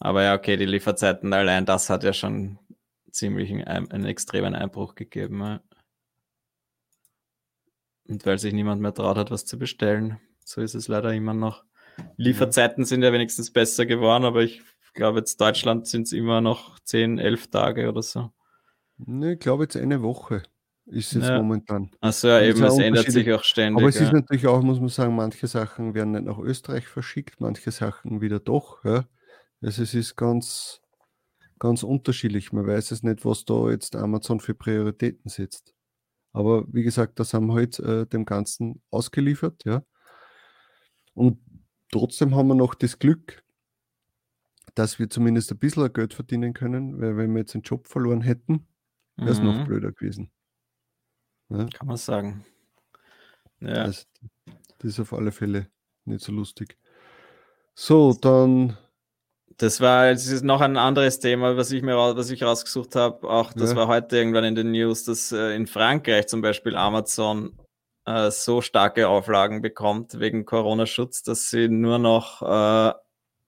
Aber 0.00 0.22
ja, 0.22 0.34
okay, 0.34 0.56
die 0.56 0.64
Lieferzeiten 0.64 1.32
allein, 1.32 1.66
das 1.66 1.90
hat 1.90 2.04
ja 2.04 2.12
schon 2.12 2.58
ziemlich 3.12 3.50
einen, 3.52 3.90
einen 3.90 4.06
extremen 4.06 4.54
Einbruch 4.54 4.94
gegeben. 4.94 5.40
Ja. 5.40 5.60
Und 8.08 8.24
weil 8.26 8.38
sich 8.38 8.52
niemand 8.52 8.80
mehr 8.80 8.94
traut 8.94 9.18
hat, 9.18 9.30
was 9.30 9.44
zu 9.44 9.58
bestellen. 9.58 10.18
So 10.44 10.62
ist 10.62 10.74
es 10.74 10.88
leider 10.88 11.12
immer 11.12 11.34
noch. 11.34 11.64
Lieferzeiten 12.16 12.84
sind 12.84 13.02
ja 13.02 13.12
wenigstens 13.12 13.52
besser 13.52 13.84
geworden, 13.84 14.24
aber 14.24 14.42
ich 14.42 14.62
glaube, 14.94 15.18
jetzt 15.18 15.40
Deutschland 15.40 15.86
sind 15.86 16.04
es 16.04 16.12
immer 16.12 16.40
noch 16.40 16.78
10, 16.80 17.18
11 17.18 17.50
Tage 17.50 17.88
oder 17.88 18.02
so. 18.02 18.32
Ne, 18.96 19.34
ich 19.34 19.38
glaube 19.38 19.64
jetzt 19.64 19.76
eine 19.76 20.02
Woche 20.02 20.42
ist 20.86 21.14
es 21.14 21.28
ja. 21.28 21.36
momentan. 21.36 21.90
Achso, 22.00 22.28
ja, 22.28 22.40
eben, 22.40 22.62
es 22.64 22.78
ändert 22.78 23.10
sich 23.10 23.32
auch 23.32 23.44
ständig. 23.44 23.80
Aber 23.80 23.88
es 23.88 23.96
ja. 23.96 24.06
ist 24.06 24.12
natürlich 24.12 24.46
auch, 24.46 24.60
muss 24.62 24.80
man 24.80 24.88
sagen, 24.88 25.14
manche 25.14 25.46
Sachen 25.46 25.94
werden 25.94 26.12
nicht 26.12 26.24
nach 26.24 26.38
Österreich 26.38 26.88
verschickt, 26.88 27.40
manche 27.40 27.70
Sachen 27.70 28.20
wieder 28.20 28.40
doch. 28.40 28.84
Ja. 28.84 29.04
Also 29.62 29.82
es 29.82 29.94
ist 29.94 30.16
ganz, 30.16 30.80
ganz 31.58 31.82
unterschiedlich. 31.82 32.52
Man 32.52 32.66
weiß 32.66 32.90
es 32.92 33.02
nicht, 33.02 33.24
was 33.24 33.44
da 33.44 33.70
jetzt 33.70 33.94
Amazon 33.96 34.40
für 34.40 34.54
Prioritäten 34.54 35.28
setzt. 35.28 35.74
Aber 36.32 36.64
wie 36.72 36.82
gesagt, 36.82 37.18
das 37.18 37.34
haben 37.34 37.46
wir 37.46 37.54
halt 37.54 37.78
äh, 37.80 38.06
dem 38.06 38.24
Ganzen 38.24 38.82
ausgeliefert, 38.90 39.64
ja. 39.64 39.82
Und 41.12 41.40
trotzdem 41.90 42.34
haben 42.36 42.48
wir 42.48 42.54
noch 42.54 42.74
das 42.74 42.98
Glück, 42.98 43.42
dass 44.74 44.98
wir 44.98 45.10
zumindest 45.10 45.50
ein 45.50 45.58
bisschen 45.58 45.92
Geld 45.92 46.14
verdienen 46.14 46.54
können, 46.54 47.00
weil 47.00 47.16
wenn 47.16 47.32
wir 47.32 47.40
jetzt 47.40 47.54
einen 47.54 47.62
Job 47.62 47.88
verloren 47.88 48.22
hätten, 48.22 48.68
wäre 49.16 49.30
es 49.30 49.40
mhm. 49.40 49.46
noch 49.46 49.66
blöder 49.66 49.92
gewesen. 49.92 50.30
Ja? 51.48 51.66
Kann 51.66 51.88
man 51.88 51.96
sagen. 51.96 52.44
Ja. 53.58 53.86
Das, 53.86 54.06
das 54.78 54.92
ist 54.92 55.00
auf 55.00 55.12
alle 55.12 55.32
Fälle 55.32 55.68
nicht 56.04 56.24
so 56.24 56.32
lustig. 56.32 56.78
So, 57.74 58.14
dann 58.14 58.78
Das 59.60 59.78
war 59.78 60.10
das 60.10 60.26
ist 60.26 60.42
noch 60.42 60.62
ein 60.62 60.78
anderes 60.78 61.18
Thema, 61.18 61.54
was 61.54 61.70
ich 61.70 61.82
mir 61.82 61.94
was 61.94 62.30
ich 62.30 62.42
rausgesucht 62.42 62.96
habe. 62.96 63.28
Auch 63.28 63.52
das 63.52 63.72
ja. 63.72 63.76
war 63.76 63.88
heute 63.88 64.16
irgendwann 64.16 64.44
in 64.44 64.54
den 64.54 64.70
News, 64.70 65.04
dass 65.04 65.32
äh, 65.32 65.54
in 65.54 65.66
Frankreich 65.66 66.28
zum 66.28 66.40
Beispiel 66.40 66.74
Amazon 66.76 67.58
äh, 68.06 68.30
so 68.30 68.62
starke 68.62 69.06
Auflagen 69.06 69.60
bekommt 69.60 70.18
wegen 70.18 70.46
Corona-Schutz, 70.46 71.24
dass 71.24 71.50
sie 71.50 71.68
nur 71.68 71.98
noch 71.98 72.40
äh, 72.40 72.94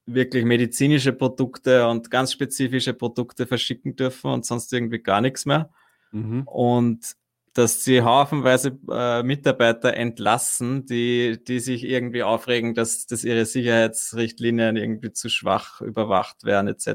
wirklich 0.05 0.44
medizinische 0.44 1.14
Produkte 1.14 1.88
und 1.88 2.11
ganz 2.11 2.33
spezifische 2.33 2.92
Produkte 2.92 3.46
verschicken 3.46 3.96
dürfen 3.96 4.33
und 4.33 4.44
sonst 4.44 4.70
irgendwie 4.70 4.98
gar 4.98 5.22
nichts 5.22 5.46
mehr. 5.46 5.70
Mhm. 6.11 6.42
Und 6.42 7.16
dass 7.55 7.85
sie 7.85 8.03
haufenweise 8.03 8.79
äh, 8.91 9.23
Mitarbeiter 9.23 9.95
entlassen, 9.95 10.87
die, 10.87 11.43
die 11.45 11.61
sich 11.61 11.85
irgendwie 11.85 12.23
aufregen, 12.23 12.75
dass, 12.75 13.07
dass 13.07 13.25
ihre 13.25 13.45
Sicherheitsrichtlinien 13.45 14.77
irgendwie 14.77 15.12
zu 15.12 15.29
schwach 15.29 15.81
überwacht 15.81 16.45
werden, 16.45 16.69
etc. 16.69 16.88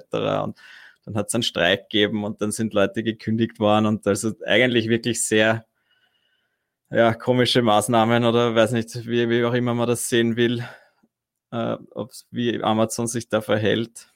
Und 0.43 0.59
dann 1.05 1.15
hat 1.15 1.27
es 1.27 1.35
einen 1.35 1.43
Streik 1.43 1.89
gegeben 1.89 2.23
und 2.23 2.41
dann 2.41 2.51
sind 2.51 2.73
Leute 2.73 3.03
gekündigt 3.03 3.59
worden 3.59 3.85
und 3.85 4.07
also 4.07 4.33
eigentlich 4.45 4.89
wirklich 4.89 5.25
sehr 5.25 5.65
ja, 6.89 7.13
komische 7.13 7.61
Maßnahmen 7.61 8.25
oder 8.25 8.55
weiß 8.55 8.71
nicht, 8.71 9.07
wie, 9.07 9.29
wie 9.29 9.43
auch 9.45 9.53
immer 9.53 9.73
man 9.73 9.87
das 9.87 10.09
sehen 10.09 10.37
will, 10.37 10.63
äh, 11.51 11.77
wie 12.31 12.63
Amazon 12.63 13.07
sich 13.07 13.29
da 13.29 13.41
verhält. 13.41 14.07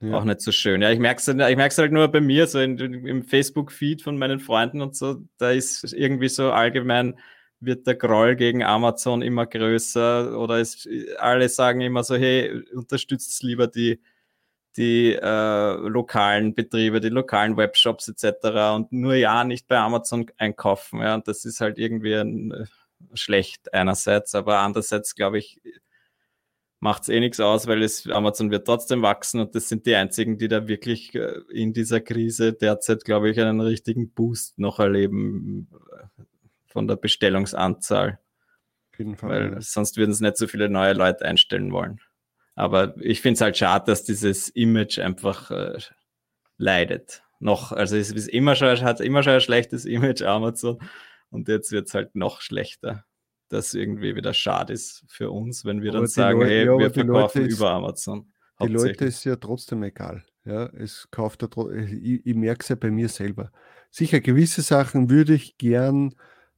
Ja. 0.00 0.14
Auch 0.14 0.24
nicht 0.24 0.40
so 0.40 0.52
schön. 0.52 0.80
Ja, 0.80 0.90
ich 0.90 1.00
merke 1.00 1.20
es 1.20 1.26
ich 1.28 1.78
halt 1.78 1.92
nur 1.92 2.06
bei 2.08 2.20
mir, 2.20 2.46
so 2.46 2.60
in, 2.60 2.78
im 2.78 3.24
Facebook-Feed 3.24 4.02
von 4.02 4.16
meinen 4.16 4.38
Freunden 4.38 4.80
und 4.80 4.94
so, 4.94 5.22
da 5.38 5.50
ist 5.50 5.92
irgendwie 5.92 6.28
so 6.28 6.52
allgemein, 6.52 7.18
wird 7.60 7.86
der 7.86 7.96
Groll 7.96 8.36
gegen 8.36 8.62
Amazon 8.62 9.22
immer 9.22 9.46
größer 9.46 10.38
oder 10.38 10.58
es, 10.60 10.88
alle 11.18 11.48
sagen 11.48 11.80
immer 11.80 12.04
so, 12.04 12.14
hey, 12.14 12.62
unterstützt 12.72 13.42
lieber 13.42 13.66
die, 13.66 14.00
die 14.76 15.14
äh, 15.14 15.72
lokalen 15.88 16.54
Betriebe, 16.54 17.00
die 17.00 17.08
lokalen 17.08 17.56
Webshops 17.56 18.06
etc. 18.06 18.76
und 18.76 18.92
nur 18.92 19.16
ja 19.16 19.42
nicht 19.42 19.66
bei 19.66 19.78
Amazon 19.78 20.26
einkaufen. 20.36 21.00
Ja, 21.00 21.16
und 21.16 21.26
das 21.26 21.44
ist 21.44 21.60
halt 21.60 21.78
irgendwie 21.78 22.14
ein, 22.14 22.52
äh, 22.52 22.66
schlecht 23.14 23.74
einerseits, 23.74 24.36
aber 24.36 24.58
andererseits 24.60 25.16
glaube 25.16 25.38
ich, 25.38 25.60
macht 26.80 27.02
es 27.02 27.08
eh 27.08 27.20
nichts 27.20 27.40
aus, 27.40 27.66
weil 27.66 27.82
es, 27.82 28.08
Amazon 28.08 28.50
wird 28.50 28.66
trotzdem 28.66 29.02
wachsen 29.02 29.40
und 29.40 29.54
das 29.54 29.68
sind 29.68 29.86
die 29.86 29.94
einzigen, 29.94 30.38
die 30.38 30.48
da 30.48 30.68
wirklich 30.68 31.14
äh, 31.14 31.40
in 31.50 31.72
dieser 31.72 32.00
Krise 32.00 32.52
derzeit, 32.52 33.04
glaube 33.04 33.30
ich, 33.30 33.40
einen 33.40 33.60
richtigen 33.60 34.12
Boost 34.12 34.58
noch 34.58 34.78
erleben 34.78 35.68
äh, 35.92 36.22
von 36.66 36.86
der 36.86 36.96
Bestellungsanzahl. 36.96 38.20
Auf 38.92 38.98
jeden 38.98 39.16
Fall. 39.16 39.52
Weil 39.52 39.62
sonst 39.62 39.96
würden 39.96 40.12
es 40.12 40.20
nicht 40.20 40.36
so 40.36 40.46
viele 40.46 40.68
neue 40.68 40.92
Leute 40.92 41.24
einstellen 41.24 41.72
wollen. 41.72 42.00
Aber 42.54 42.96
ich 43.00 43.20
finde 43.20 43.34
es 43.34 43.40
halt 43.40 43.56
schade, 43.56 43.84
dass 43.86 44.04
dieses 44.04 44.48
Image 44.48 44.98
einfach 44.98 45.50
äh, 45.50 45.78
leidet. 46.56 47.22
Noch, 47.40 47.70
also 47.72 47.96
es 47.96 48.10
ist 48.10 48.28
immer 48.28 48.56
schon, 48.56 48.80
hat 48.80 49.00
immer 49.00 49.22
schon 49.22 49.34
ein 49.34 49.40
schlechtes 49.40 49.84
Image 49.84 50.22
Amazon 50.22 50.78
und 51.30 51.48
jetzt 51.48 51.70
wird 51.70 51.86
es 51.86 51.94
halt 51.94 52.14
noch 52.16 52.40
schlechter 52.40 53.04
das 53.48 53.74
irgendwie 53.74 54.14
wieder 54.14 54.34
schade 54.34 54.72
ist 54.72 55.04
für 55.08 55.30
uns, 55.30 55.64
wenn 55.64 55.82
wir 55.82 55.90
aber 55.90 56.00
dann 56.00 56.06
sagen, 56.08 56.40
Leute, 56.40 56.50
hey, 56.50 56.66
ja, 56.66 56.78
wir 56.78 56.90
verkaufen 56.90 57.46
ist, 57.46 57.58
über 57.58 57.70
Amazon. 57.70 58.32
Die 58.60 58.66
Leute 58.66 59.04
ist 59.04 59.24
ja 59.24 59.36
trotzdem 59.36 59.82
egal. 59.82 60.24
Ja, 60.44 60.66
es 60.66 61.08
kauft 61.10 61.42
ja, 61.42 61.48
ich, 61.70 62.26
ich 62.26 62.34
merke 62.34 62.62
es 62.62 62.68
ja 62.68 62.76
bei 62.76 62.90
mir 62.90 63.08
selber. 63.08 63.52
Sicher, 63.90 64.20
gewisse 64.20 64.62
Sachen 64.62 65.10
würde 65.10 65.34
ich 65.34 65.58
gern, 65.58 66.14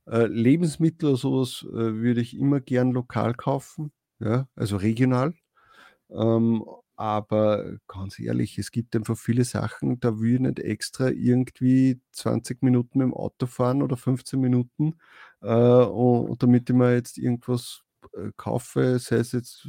äh, 0.06 0.26
Lebensmittel 0.26 1.10
oder 1.10 1.18
sowas 1.18 1.64
äh, 1.68 1.74
würde 1.74 2.20
ich 2.20 2.36
immer 2.36 2.60
gern 2.60 2.92
lokal 2.92 3.34
kaufen, 3.34 3.92
ja, 4.18 4.48
also 4.56 4.76
regional. 4.76 5.34
Ähm, 6.10 6.64
aber 6.96 7.78
ganz 7.86 8.18
ehrlich, 8.18 8.58
es 8.58 8.70
gibt 8.70 8.94
einfach 8.94 9.16
viele 9.16 9.44
Sachen, 9.44 10.00
da 10.00 10.20
will 10.20 10.34
ich 10.34 10.40
nicht 10.40 10.58
extra 10.58 11.08
irgendwie 11.08 12.00
20 12.12 12.62
Minuten 12.62 12.98
mit 12.98 13.06
dem 13.06 13.14
Auto 13.14 13.46
fahren 13.46 13.82
oder 13.82 13.96
15 13.96 14.38
Minuten, 14.40 14.98
und, 15.46 16.42
damit 16.42 16.68
ich 16.68 16.76
mir 16.76 16.94
jetzt 16.94 17.18
irgendwas 17.18 17.82
äh, 18.14 18.30
kaufe, 18.36 18.98
sei 18.98 19.16
es 19.16 19.32
jetzt 19.32 19.68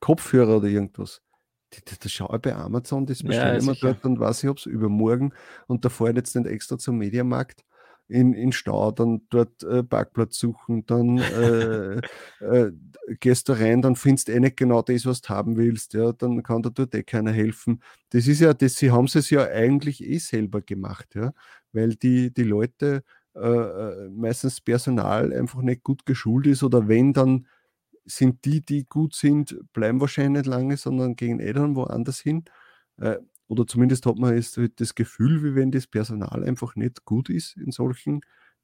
Kopfhörer 0.00 0.56
oder 0.56 0.68
irgendwas. 0.68 1.22
Das, 1.70 1.98
das 1.98 2.12
schaue 2.12 2.36
ich 2.36 2.42
bei 2.42 2.54
Amazon, 2.54 3.06
das 3.06 3.22
bestelle 3.22 3.58
ich 3.58 3.64
mir 3.64 3.74
dort 3.76 4.04
und 4.04 4.20
weiß 4.20 4.42
ich, 4.44 4.50
ob 4.50 4.58
es 4.58 4.66
übermorgen 4.66 5.32
und 5.68 5.84
da 5.84 5.88
fahre 5.88 6.10
ich 6.10 6.16
jetzt 6.16 6.36
nicht 6.36 6.46
extra 6.46 6.76
zum 6.76 6.98
Mediamarkt 6.98 7.64
in, 8.08 8.34
in 8.34 8.52
Stau, 8.52 8.90
dann 8.90 9.22
dort 9.30 9.62
äh, 9.62 9.82
Parkplatz 9.82 10.38
suchen, 10.38 10.84
dann 10.86 11.18
äh, 11.18 11.96
äh, 12.40 12.72
gehst 13.20 13.48
du 13.48 13.54
rein, 13.54 13.80
dann 13.80 13.96
findest 13.96 14.28
du 14.28 14.32
eh 14.32 14.40
nicht 14.40 14.56
genau 14.56 14.82
das, 14.82 15.06
was 15.06 15.22
du 15.22 15.30
haben 15.30 15.56
willst, 15.56 15.94
ja, 15.94 16.12
dann 16.12 16.42
kann 16.42 16.62
dir 16.62 16.70
dort 16.70 16.94
eh 16.94 17.02
keiner 17.02 17.32
helfen. 17.32 17.82
Das 18.10 18.26
ist 18.26 18.40
ja, 18.40 18.52
das, 18.52 18.76
sie 18.76 18.90
haben 18.90 19.06
es 19.06 19.30
ja 19.30 19.44
eigentlich 19.44 20.04
eh 20.04 20.18
selber 20.18 20.60
gemacht, 20.60 21.14
ja, 21.14 21.32
weil 21.72 21.94
die, 21.94 22.32
die 22.32 22.44
Leute 22.44 23.02
äh, 23.34 23.40
äh, 23.40 24.08
meistens 24.10 24.60
Personal 24.60 25.32
einfach 25.32 25.62
nicht 25.62 25.82
gut 25.82 26.04
geschult 26.04 26.46
ist 26.46 26.62
oder 26.62 26.86
wenn, 26.88 27.14
dann 27.14 27.46
sind 28.04 28.44
die, 28.44 28.60
die 28.60 28.84
gut 28.84 29.14
sind, 29.14 29.56
bleiben 29.72 30.00
wahrscheinlich 30.00 30.42
nicht 30.42 30.50
lange, 30.50 30.76
sondern 30.76 31.16
gehen 31.16 31.40
eh 31.40 31.52
dann 31.52 31.74
woanders 31.74 32.20
hin. 32.20 32.44
Äh, 32.98 33.18
oder 33.48 33.66
zumindest 33.66 34.04
hat 34.06 34.16
man 34.16 34.34
jetzt 34.34 34.56
halt 34.58 34.80
das 34.80 34.94
Gefühl, 34.94 35.42
wie 35.44 35.54
wenn 35.54 35.70
das 35.70 35.86
Personal 35.86 36.44
einfach 36.44 36.76
nicht 36.76 37.04
gut 37.04 37.30
ist 37.30 37.56
in 37.56 37.70
solchen, 37.70 38.20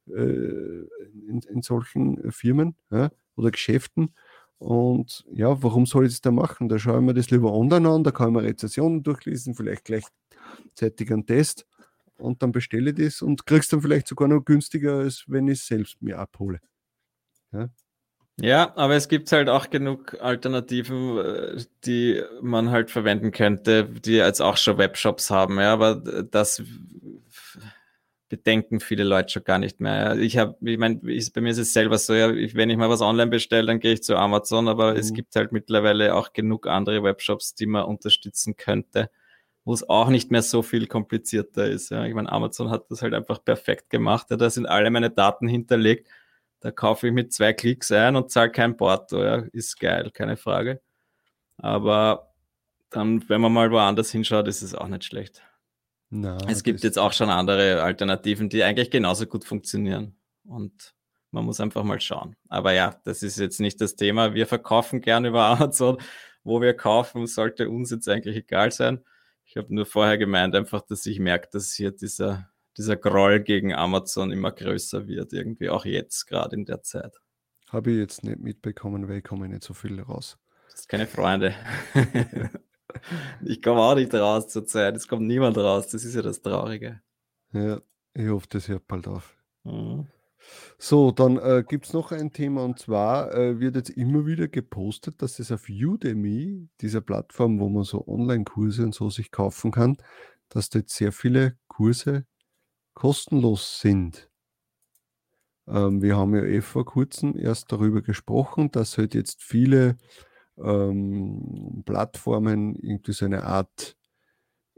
äh, 0.08 0.20
in, 0.20 1.40
in, 1.48 1.62
solchen 1.62 2.30
Firmen 2.30 2.76
ja, 2.90 3.10
oder 3.36 3.50
Geschäften. 3.50 4.14
Und 4.58 5.24
ja, 5.32 5.62
warum 5.62 5.86
soll 5.86 6.06
ich 6.06 6.12
das 6.12 6.20
da 6.20 6.30
machen? 6.30 6.68
Da 6.68 6.78
schaue 6.78 6.98
ich 6.98 7.04
mir 7.04 7.14
das 7.14 7.30
lieber 7.30 7.52
online 7.52 7.88
an, 7.88 8.04
da 8.04 8.10
kann 8.10 8.28
ich 8.28 8.34
mir 8.34 8.42
Rezessionen 8.42 9.02
durchlesen, 9.02 9.54
vielleicht 9.54 9.84
gleichzeitig 9.84 11.12
einen 11.12 11.24
Test 11.26 11.66
und 12.18 12.42
dann 12.42 12.52
bestelle 12.52 12.90
ich 12.90 12.96
das 12.96 13.22
und 13.22 13.46
kriegst 13.46 13.72
dann 13.72 13.82
vielleicht 13.82 14.08
sogar 14.08 14.28
noch 14.28 14.44
günstiger, 14.44 14.98
als 14.98 15.24
wenn 15.26 15.48
ich 15.48 15.60
es 15.60 15.66
selbst 15.66 16.00
mir 16.02 16.18
abhole. 16.18 16.60
Ja? 17.52 17.68
Ja, 18.40 18.72
aber 18.76 18.94
es 18.94 19.08
gibt 19.08 19.32
halt 19.32 19.48
auch 19.48 19.68
genug 19.68 20.16
Alternativen, 20.20 21.18
äh, 21.18 21.64
die 21.84 22.22
man 22.40 22.70
halt 22.70 22.90
verwenden 22.90 23.32
könnte, 23.32 23.84
die 23.84 24.12
jetzt 24.12 24.40
auch 24.40 24.56
schon 24.56 24.78
Webshops 24.78 25.30
haben. 25.30 25.58
Ja, 25.58 25.72
aber 25.72 25.96
das 25.96 26.62
bedenken 28.28 28.78
viele 28.78 29.04
Leute 29.04 29.30
schon 29.32 29.44
gar 29.44 29.58
nicht 29.58 29.80
mehr. 29.80 30.14
Ja. 30.14 30.16
Ich 30.16 30.38
habe, 30.38 30.56
ich 30.60 30.78
meine, 30.78 30.96
bei 30.96 31.40
mir 31.40 31.50
ist 31.50 31.58
es 31.58 31.72
selber 31.72 31.98
so, 31.98 32.14
ja, 32.14 32.30
ich, 32.30 32.54
wenn 32.54 32.70
ich 32.70 32.76
mal 32.76 32.90
was 32.90 33.00
online 33.00 33.30
bestelle, 33.30 33.66
dann 33.66 33.80
gehe 33.80 33.94
ich 33.94 34.02
zu 34.02 34.16
Amazon, 34.16 34.68
aber 34.68 34.92
mhm. 34.92 34.98
es 34.98 35.12
gibt 35.12 35.34
halt 35.34 35.50
mittlerweile 35.50 36.14
auch 36.14 36.32
genug 36.32 36.66
andere 36.66 37.02
Webshops, 37.02 37.54
die 37.54 37.66
man 37.66 37.84
unterstützen 37.84 38.56
könnte, 38.56 39.10
wo 39.68 39.74
es 39.74 39.88
auch 39.88 40.08
nicht 40.08 40.30
mehr 40.30 40.40
so 40.40 40.62
viel 40.62 40.86
komplizierter 40.86 41.66
ist. 41.66 41.90
Ja. 41.90 42.06
Ich 42.06 42.14
meine, 42.14 42.32
Amazon 42.32 42.70
hat 42.70 42.90
das 42.90 43.02
halt 43.02 43.12
einfach 43.12 43.44
perfekt 43.44 43.90
gemacht. 43.90 44.28
Ja. 44.30 44.36
Da 44.36 44.48
sind 44.48 44.66
alle 44.66 44.90
meine 44.90 45.10
Daten 45.10 45.46
hinterlegt 45.46 46.08
da 46.60 46.70
kaufe 46.70 47.08
ich 47.08 47.12
mit 47.12 47.32
zwei 47.32 47.52
Klicks 47.52 47.92
ein 47.92 48.16
und 48.16 48.30
zahle 48.30 48.50
kein 48.50 48.76
Porto. 48.76 49.22
Ja. 49.22 49.44
Ist 49.52 49.78
geil, 49.78 50.10
keine 50.12 50.36
Frage. 50.36 50.80
Aber 51.56 52.32
dann, 52.90 53.28
wenn 53.28 53.40
man 53.40 53.52
mal 53.52 53.70
woanders 53.70 54.10
hinschaut, 54.10 54.48
ist 54.48 54.62
es 54.62 54.74
auch 54.74 54.88
nicht 54.88 55.04
schlecht. 55.04 55.42
Na, 56.10 56.38
es 56.48 56.62
gibt 56.62 56.82
jetzt 56.84 56.98
auch 56.98 57.12
schon 57.12 57.28
andere 57.28 57.82
Alternativen, 57.82 58.48
die 58.48 58.64
eigentlich 58.64 58.90
genauso 58.90 59.26
gut 59.26 59.44
funktionieren. 59.44 60.16
Und 60.44 60.94
man 61.30 61.44
muss 61.44 61.60
einfach 61.60 61.84
mal 61.84 62.00
schauen. 62.00 62.34
Aber 62.48 62.72
ja, 62.72 62.98
das 63.04 63.22
ist 63.22 63.38
jetzt 63.38 63.60
nicht 63.60 63.80
das 63.80 63.94
Thema. 63.94 64.34
Wir 64.34 64.46
verkaufen 64.46 65.00
gern 65.00 65.26
über 65.26 65.44
Amazon. 65.46 65.98
Wo 66.44 66.62
wir 66.62 66.74
kaufen, 66.74 67.26
sollte 67.26 67.68
uns 67.68 67.90
jetzt 67.90 68.08
eigentlich 68.08 68.36
egal 68.36 68.72
sein. 68.72 69.04
Ich 69.58 69.64
habe 69.64 69.74
nur 69.74 69.86
vorher 69.86 70.18
gemeint, 70.18 70.54
einfach, 70.54 70.82
dass 70.82 71.04
ich 71.04 71.18
merke, 71.18 71.48
dass 71.50 71.72
hier 71.72 71.90
dieser 71.90 72.48
dieser 72.76 72.94
Groll 72.96 73.40
gegen 73.40 73.74
Amazon 73.74 74.30
immer 74.30 74.52
größer 74.52 75.08
wird, 75.08 75.32
irgendwie 75.32 75.68
auch 75.68 75.84
jetzt, 75.84 76.26
gerade 76.26 76.54
in 76.54 76.64
der 76.64 76.84
Zeit. 76.84 77.20
Habe 77.70 77.90
ich 77.90 77.98
jetzt 77.98 78.22
nicht 78.22 78.38
mitbekommen, 78.38 79.08
weil 79.08 79.16
ich 79.16 79.24
komme 79.24 79.48
nicht 79.48 79.64
so 79.64 79.74
viel 79.74 80.00
raus. 80.00 80.38
Das 80.70 80.82
ist 80.82 80.88
keine 80.88 81.08
Freunde. 81.08 81.56
ich 83.44 83.60
komme 83.60 83.80
auch 83.80 83.96
nicht 83.96 84.14
raus 84.14 84.46
zur 84.46 84.64
Zeit. 84.64 84.94
Es 84.96 85.08
kommt 85.08 85.26
niemand 85.26 85.58
raus. 85.58 85.88
Das 85.88 86.04
ist 86.04 86.14
ja 86.14 86.22
das 86.22 86.40
Traurige. 86.40 87.02
Ja, 87.52 87.80
ich 88.14 88.28
hoffe, 88.28 88.46
das 88.50 88.68
hört 88.68 88.86
bald 88.86 89.08
auf. 89.08 89.36
Mhm. 89.64 90.06
So, 90.78 91.10
dann 91.10 91.38
äh, 91.38 91.64
gibt 91.66 91.86
es 91.86 91.92
noch 91.92 92.12
ein 92.12 92.32
Thema 92.32 92.64
und 92.64 92.78
zwar 92.78 93.34
äh, 93.34 93.60
wird 93.60 93.76
jetzt 93.76 93.90
immer 93.90 94.26
wieder 94.26 94.48
gepostet, 94.48 95.22
dass 95.22 95.38
es 95.38 95.52
auf 95.52 95.68
Udemy, 95.68 96.68
dieser 96.80 97.00
Plattform, 97.00 97.60
wo 97.60 97.68
man 97.68 97.84
so 97.84 98.06
Online-Kurse 98.06 98.84
und 98.84 98.94
so 98.94 99.10
sich 99.10 99.30
kaufen 99.30 99.70
kann, 99.72 99.96
dass 100.48 100.70
dort 100.70 100.88
sehr 100.88 101.12
viele 101.12 101.56
Kurse 101.68 102.26
kostenlos 102.94 103.80
sind. 103.80 104.30
Ähm, 105.68 106.02
wir 106.02 106.16
haben 106.16 106.34
ja 106.34 106.42
eh 106.44 106.60
vor 106.62 106.84
kurzem 106.84 107.36
erst 107.36 107.72
darüber 107.72 108.02
gesprochen, 108.02 108.70
dass 108.70 108.98
halt 108.98 109.14
jetzt 109.14 109.42
viele 109.42 109.98
ähm, 110.58 111.82
Plattformen 111.84 112.74
irgendwie 112.76 113.12
so 113.12 113.26
eine 113.26 113.44
Art 113.44 113.97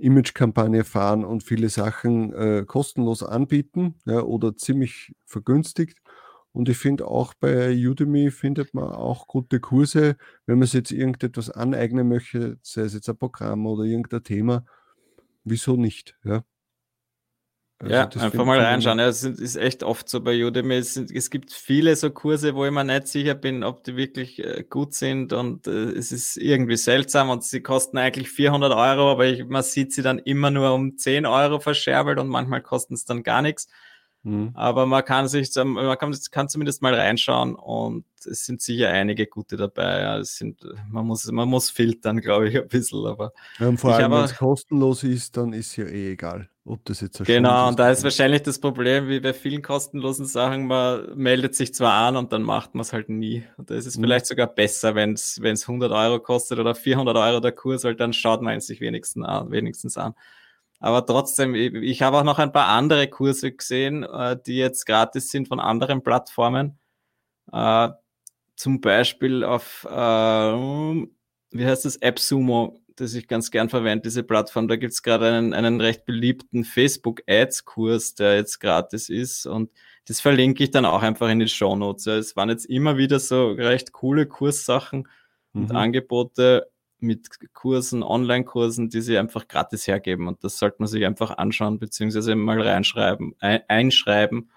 Image-Kampagne 0.00 0.84
fahren 0.84 1.24
und 1.24 1.42
viele 1.42 1.68
Sachen 1.68 2.32
äh, 2.32 2.64
kostenlos 2.66 3.22
anbieten 3.22 3.96
ja, 4.06 4.22
oder 4.22 4.56
ziemlich 4.56 5.14
vergünstigt. 5.26 5.98
Und 6.52 6.68
ich 6.68 6.78
finde 6.78 7.06
auch 7.06 7.34
bei 7.34 7.72
Udemy 7.72 8.30
findet 8.30 8.74
man 8.74 8.90
auch 8.90 9.28
gute 9.28 9.60
Kurse, 9.60 10.16
wenn 10.46 10.58
man 10.58 10.66
sich 10.66 10.74
jetzt 10.74 10.92
irgendetwas 10.92 11.50
aneignen 11.50 12.08
möchte, 12.08 12.58
sei 12.62 12.82
es 12.82 12.94
jetzt 12.94 13.08
ein 13.08 13.16
Programm 13.16 13.66
oder 13.66 13.84
irgendein 13.84 14.24
Thema. 14.24 14.64
Wieso 15.44 15.76
nicht? 15.76 16.16
Ja, 16.24 16.42
also 17.80 17.94
ja 17.94 18.04
einfach 18.04 18.44
mal 18.44 18.60
reinschauen. 18.60 18.98
Ja, 18.98 19.08
es 19.08 19.24
ist 19.24 19.56
echt 19.56 19.82
oft 19.82 20.08
so 20.08 20.20
bei 20.20 20.44
Udemy. 20.44 20.74
Es, 20.74 20.94
sind, 20.94 21.10
es, 21.10 21.30
gibt 21.30 21.50
viele 21.52 21.96
so 21.96 22.10
Kurse, 22.10 22.54
wo 22.54 22.66
ich 22.66 22.70
mir 22.70 22.84
nicht 22.84 23.08
sicher 23.08 23.34
bin, 23.34 23.64
ob 23.64 23.84
die 23.84 23.96
wirklich 23.96 24.38
äh, 24.44 24.64
gut 24.68 24.92
sind 24.92 25.32
und 25.32 25.66
äh, 25.66 25.92
es 25.92 26.12
ist 26.12 26.36
irgendwie 26.36 26.76
seltsam 26.76 27.30
und 27.30 27.42
sie 27.42 27.62
kosten 27.62 27.96
eigentlich 27.96 28.30
400 28.30 28.72
Euro, 28.72 29.10
aber 29.10 29.26
ich, 29.26 29.46
man 29.46 29.62
sieht 29.62 29.94
sie 29.94 30.02
dann 30.02 30.18
immer 30.18 30.50
nur 30.50 30.74
um 30.74 30.98
10 30.98 31.24
Euro 31.24 31.58
verscherbelt 31.58 32.18
und 32.18 32.28
manchmal 32.28 32.60
kosten 32.60 32.94
es 32.94 33.06
dann 33.06 33.22
gar 33.22 33.40
nichts. 33.40 33.66
Mhm. 34.22 34.50
Aber 34.54 34.84
man 34.84 35.04
kann 35.04 35.28
sich, 35.28 35.50
man 35.56 35.96
kann, 35.98 36.14
kann, 36.30 36.48
zumindest 36.48 36.82
mal 36.82 36.94
reinschauen 36.94 37.54
und 37.54 38.04
es 38.26 38.44
sind 38.44 38.60
sicher 38.60 38.90
einige 38.90 39.26
gute 39.26 39.56
dabei. 39.56 40.02
Ja, 40.02 40.18
es 40.18 40.36
sind, 40.36 40.62
man 40.90 41.06
muss, 41.06 41.24
man 41.32 41.48
muss 41.48 41.70
filtern, 41.70 42.20
glaube 42.20 42.50
ich, 42.50 42.56
ein 42.56 42.68
bisschen. 42.68 43.06
Aber 43.06 43.32
ja, 43.58 43.68
und 43.68 43.78
vor 43.78 43.94
allem, 43.94 44.12
wenn 44.12 44.24
es 44.24 44.36
kostenlos 44.36 45.04
ist, 45.04 45.38
dann 45.38 45.54
ist 45.54 45.74
ja 45.76 45.86
eh 45.86 46.12
egal, 46.12 46.50
ob 46.66 46.84
das 46.84 47.00
jetzt 47.00 47.24
Genau, 47.24 47.68
und 47.68 47.78
da 47.78 47.90
ist 47.90 48.04
wahrscheinlich 48.04 48.42
das 48.42 48.58
Problem, 48.58 49.08
wie 49.08 49.20
bei 49.20 49.32
vielen 49.32 49.62
kostenlosen 49.62 50.26
Sachen, 50.26 50.66
man 50.66 51.16
meldet 51.16 51.54
sich 51.54 51.72
zwar 51.72 52.06
an 52.06 52.16
und 52.16 52.30
dann 52.34 52.42
macht 52.42 52.74
man 52.74 52.82
es 52.82 52.92
halt 52.92 53.08
nie. 53.08 53.44
Und 53.56 53.70
da 53.70 53.74
ist 53.74 53.86
es 53.86 53.96
mhm. 53.96 54.02
vielleicht 54.02 54.26
sogar 54.26 54.48
besser, 54.48 54.94
wenn 54.94 55.14
es 55.14 55.40
100 55.40 55.90
Euro 55.90 56.20
kostet 56.20 56.58
oder 56.58 56.74
400 56.74 57.16
Euro 57.16 57.40
der 57.40 57.52
Kurs, 57.52 57.84
weil 57.84 57.94
dann 57.94 58.12
schaut 58.12 58.42
man 58.42 58.58
es 58.58 58.66
sich 58.66 58.82
wenigstens 58.82 59.24
an. 59.24 59.50
Wenigstens 59.50 59.96
an. 59.96 60.14
Aber 60.80 61.04
trotzdem, 61.04 61.54
ich, 61.54 62.02
habe 62.02 62.18
auch 62.18 62.24
noch 62.24 62.38
ein 62.38 62.52
paar 62.52 62.68
andere 62.68 63.06
Kurse 63.06 63.52
gesehen, 63.52 64.02
äh, 64.02 64.36
die 64.44 64.56
jetzt 64.56 64.86
gratis 64.86 65.30
sind 65.30 65.46
von 65.46 65.60
anderen 65.60 66.02
Plattformen. 66.02 66.78
Äh, 67.52 67.90
zum 68.56 68.80
Beispiel 68.80 69.44
auf, 69.44 69.86
äh, 69.88 69.90
wie 69.92 71.66
heißt 71.66 71.84
das, 71.84 72.00
AppSumo, 72.00 72.80
das 72.96 73.14
ich 73.14 73.28
ganz 73.28 73.50
gern 73.50 73.68
verwende, 73.68 74.02
diese 74.04 74.22
Plattform. 74.22 74.68
Da 74.68 74.76
gibt's 74.76 75.02
gerade 75.02 75.28
einen, 75.28 75.52
einen 75.52 75.80
recht 75.82 76.06
beliebten 76.06 76.64
Facebook-Ads-Kurs, 76.64 78.14
der 78.14 78.36
jetzt 78.36 78.58
gratis 78.58 79.10
ist. 79.10 79.46
Und 79.46 79.70
das 80.06 80.20
verlinke 80.20 80.64
ich 80.64 80.70
dann 80.70 80.86
auch 80.86 81.02
einfach 81.02 81.28
in 81.28 81.40
die 81.40 81.48
Show 81.48 81.76
Notes. 81.76 82.06
Ja, 82.06 82.16
es 82.16 82.36
waren 82.36 82.48
jetzt 82.48 82.64
immer 82.66 82.96
wieder 82.96 83.20
so 83.20 83.52
recht 83.52 83.92
coole 83.92 84.26
Kurssachen 84.26 85.08
und 85.52 85.70
mhm. 85.70 85.76
Angebote, 85.76 86.70
mit 87.02 87.28
Kursen, 87.52 88.02
Online-Kursen, 88.02 88.88
die 88.88 89.00
sie 89.00 89.18
einfach 89.18 89.48
gratis 89.48 89.86
hergeben. 89.86 90.28
Und 90.28 90.44
das 90.44 90.58
sollte 90.58 90.76
man 90.80 90.88
sich 90.88 91.04
einfach 91.06 91.36
anschauen, 91.38 91.78
beziehungsweise 91.78 92.34
mal 92.34 92.60
reinschreiben, 92.60 93.34
einschreiben, 93.40 94.50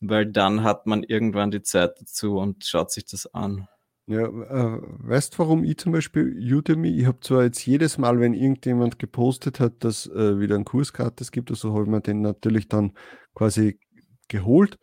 weil 0.00 0.26
dann 0.26 0.62
hat 0.62 0.86
man 0.86 1.02
irgendwann 1.02 1.50
die 1.50 1.62
Zeit 1.62 2.00
dazu 2.00 2.38
und 2.38 2.64
schaut 2.64 2.90
sich 2.90 3.06
das 3.06 3.32
an. 3.34 3.68
Ja, 4.08 4.22
äh, 4.22 4.80
weißt 4.80 5.36
warum 5.40 5.64
ich 5.64 5.78
zum 5.78 5.90
Beispiel 5.90 6.38
Udemy, 6.54 6.96
ich 6.96 7.06
habe 7.06 7.18
zwar 7.20 7.42
jetzt 7.42 7.66
jedes 7.66 7.98
Mal, 7.98 8.20
wenn 8.20 8.34
irgendjemand 8.34 9.00
gepostet 9.00 9.58
hat, 9.58 9.82
dass 9.82 10.06
äh, 10.06 10.38
wieder 10.38 10.54
ein 10.54 10.64
Kurs 10.64 10.92
gratis 10.92 11.32
gibt, 11.32 11.50
also 11.50 11.72
habe 11.72 11.82
ich 11.82 11.90
mir 11.90 12.00
den 12.00 12.20
natürlich 12.20 12.68
dann 12.68 12.92
quasi 13.34 13.80
geholt, 14.28 14.78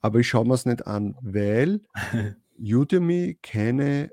aber 0.00 0.18
ich 0.18 0.28
schaue 0.28 0.46
mir 0.46 0.54
es 0.54 0.66
nicht 0.66 0.84
an, 0.84 1.14
weil 1.22 1.80
Udemy 2.58 3.38
keine 3.40 4.10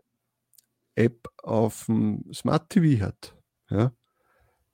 App 0.95 1.27
auf 1.41 1.85
dem 1.85 2.23
Smart 2.33 2.69
TV 2.69 3.03
hat. 3.03 3.35
Ja? 3.69 3.91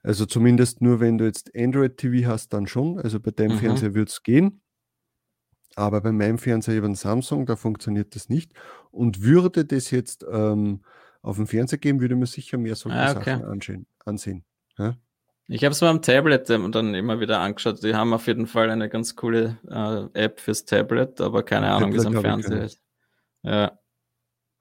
Also 0.02 0.26
zumindest 0.26 0.82
nur, 0.82 1.00
wenn 1.00 1.18
du 1.18 1.26
jetzt 1.26 1.52
Android 1.56 1.98
TV 1.98 2.28
hast, 2.28 2.54
dann 2.54 2.68
schon. 2.68 3.00
Also 3.00 3.20
bei 3.20 3.32
deinem 3.32 3.56
mhm. 3.56 3.60
Fernseher 3.60 3.94
wird 3.94 4.10
es 4.10 4.24
gehen. 4.24 4.62
Aber 5.76 6.02
bei 6.02 6.12
meinem 6.12 6.38
Fernseher 6.38 6.78
über 6.78 6.88
den 6.88 6.96
Samsung, 6.96 7.46
da 7.46 7.56
funktioniert 7.56 8.16
das 8.16 8.30
nicht. 8.30 8.54
Und 8.92 9.22
würde 9.22 9.66
das 9.66 9.92
jetzt 9.92 10.26
ähm, 10.30 10.82
auf 11.22 11.36
dem 11.36 11.48
Fernseher 11.48 11.80
geben, 11.80 12.02
würde 12.02 12.16
man 12.16 12.26
sicher 12.26 12.58
mehr 12.58 12.76
solche 12.76 12.98
ah, 12.98 13.12
okay. 13.12 13.32
Sachen 13.32 13.46
ansehen. 13.46 13.88
ansehen 14.06 14.46
ja? 14.78 14.96
Ich 15.48 15.64
habe 15.64 15.72
es 15.72 15.82
mal 15.82 15.90
am 15.90 16.02
Tablet 16.02 16.50
ähm, 16.50 16.72
dann 16.72 16.94
immer 16.94 17.20
wieder 17.20 17.40
angeschaut. 17.40 17.84
Die 17.84 17.96
haben 17.96 18.14
auf 18.14 18.28
jeden 18.28 18.46
Fall 18.46 18.70
eine 18.70 18.88
ganz 18.88 19.16
coole 19.16 19.58
äh, 19.68 20.24
App 20.26 20.40
fürs 20.40 20.66
Tablet, 20.66 21.20
aber 21.22 21.44
keine 21.44 21.72
Ahnung, 21.72 21.94
wie 21.94 21.98
es 21.98 22.06
am 22.06 22.22
Fernseher 22.22 22.64
ist. 22.66 22.82
Ja 23.44 23.80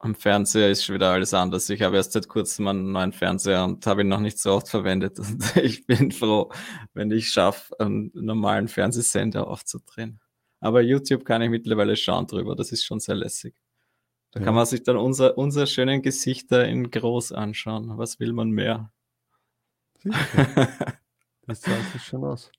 am 0.01 0.15
Fernseher 0.15 0.71
ist 0.71 0.85
schon 0.85 0.95
wieder 0.95 1.11
alles 1.11 1.35
anders. 1.35 1.69
Ich 1.71 1.83
habe 1.83 1.97
erst 1.97 2.13
seit 2.13 2.29
kurzem 2.29 2.69
einen 2.69 2.93
neuen 2.93 3.13
Fernseher 3.13 3.65
und 3.65 3.85
habe 3.87 4.03
ihn 4.03 4.09
noch 4.09 4.21
nicht 4.21 4.39
so 4.39 4.53
oft 4.53 4.69
verwendet. 4.69 5.19
Und 5.19 5.57
ich 5.57 5.87
bin 5.87 6.13
froh, 6.13 6.51
wenn 6.95 7.11
ich 7.11 7.31
schaffe, 7.31 7.79
einen 7.81 8.11
normalen 8.15 8.69
Fernsehsender 8.69 9.49
aufzudrehen. 9.49 10.21
Aber 10.61 10.83
YouTube 10.83 11.25
kann 11.25 11.43
ich 11.43 11.51
mittlerweile 11.51 11.97
schauen 11.97 12.27
drüber. 12.27 12.55
Das 12.55 12.73
ist 12.73 12.85
schon 12.85 13.01
sehr 13.01 13.17
lässig. 13.17 13.55
Da 14.33 14.41
ja. 14.41 14.47
kann 14.47 14.55
man 14.55 14.67
sich 14.67 14.83
dann 14.83 14.97
unser, 14.97 15.37
unsere 15.39 15.67
schönen 15.67 16.03
Gesichter 16.03 16.67
in 16.67 16.91
groß 16.91 17.33
anschauen. 17.33 17.97
Was 17.99 18.21
will 18.21 18.33
man 18.33 18.51
mehr? 18.51 18.93
das 21.47 21.61
zahlt 21.61 21.93
sich 21.93 22.03
schon 22.03 22.25
aus. 22.25 22.53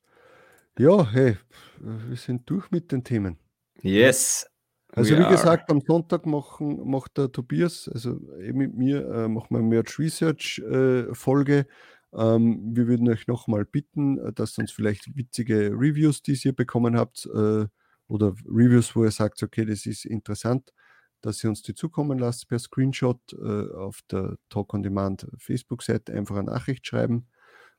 Ja, 0.78 1.10
hey, 1.10 1.38
wir 1.80 2.18
sind 2.18 2.50
durch 2.50 2.72
mit 2.72 2.92
den 2.92 3.04
Themen. 3.04 3.38
Yes. 3.82 4.50
Also 4.94 5.18
wie 5.18 5.28
gesagt, 5.28 5.70
am 5.70 5.82
Sonntag 5.82 6.26
machen, 6.26 6.90
macht 6.90 7.18
der 7.18 7.32
Tobias, 7.32 7.90
also 7.94 8.20
eben 8.40 8.58
mit 8.58 8.76
mir, 8.76 9.08
äh, 9.08 9.28
machen 9.28 9.56
wir 9.56 9.62
Merch 9.62 10.00
Research 10.00 10.60
äh, 10.60 11.14
Folge. 11.14 11.68
Ähm, 12.12 12.76
wir 12.76 12.88
würden 12.88 13.08
euch 13.08 13.28
nochmal 13.28 13.66
bitten, 13.66 14.18
äh, 14.18 14.34
dass 14.34 14.58
ihr 14.58 14.64
uns 14.64 14.72
vielleicht 14.72 15.16
witzige 15.16 15.72
Reviews, 15.72 16.24
die 16.24 16.40
ihr 16.44 16.54
bekommen 16.54 16.98
habt, 16.98 17.28
äh, 17.28 17.68
oder 18.08 18.34
Reviews, 18.48 18.96
wo 18.96 19.04
ihr 19.04 19.12
sagt, 19.12 19.42
okay, 19.44 19.66
das 19.66 19.86
ist 19.86 20.06
interessant, 20.06 20.74
dass 21.22 21.44
ihr 21.44 21.50
uns 21.52 21.62
die 21.62 21.76
zukommen 21.76 22.18
lasst 22.18 22.50
per 22.50 22.58
Screenshot 22.58 23.20
äh, 23.34 23.72
auf 23.76 24.02
der 24.10 24.38
Talk 24.50 24.74
on 24.74 24.82
Demand 24.82 25.28
Facebook-Seite 25.38 26.14
einfach 26.14 26.38
eine 26.38 26.52
Nachricht 26.52 26.88
schreiben. 26.88 27.28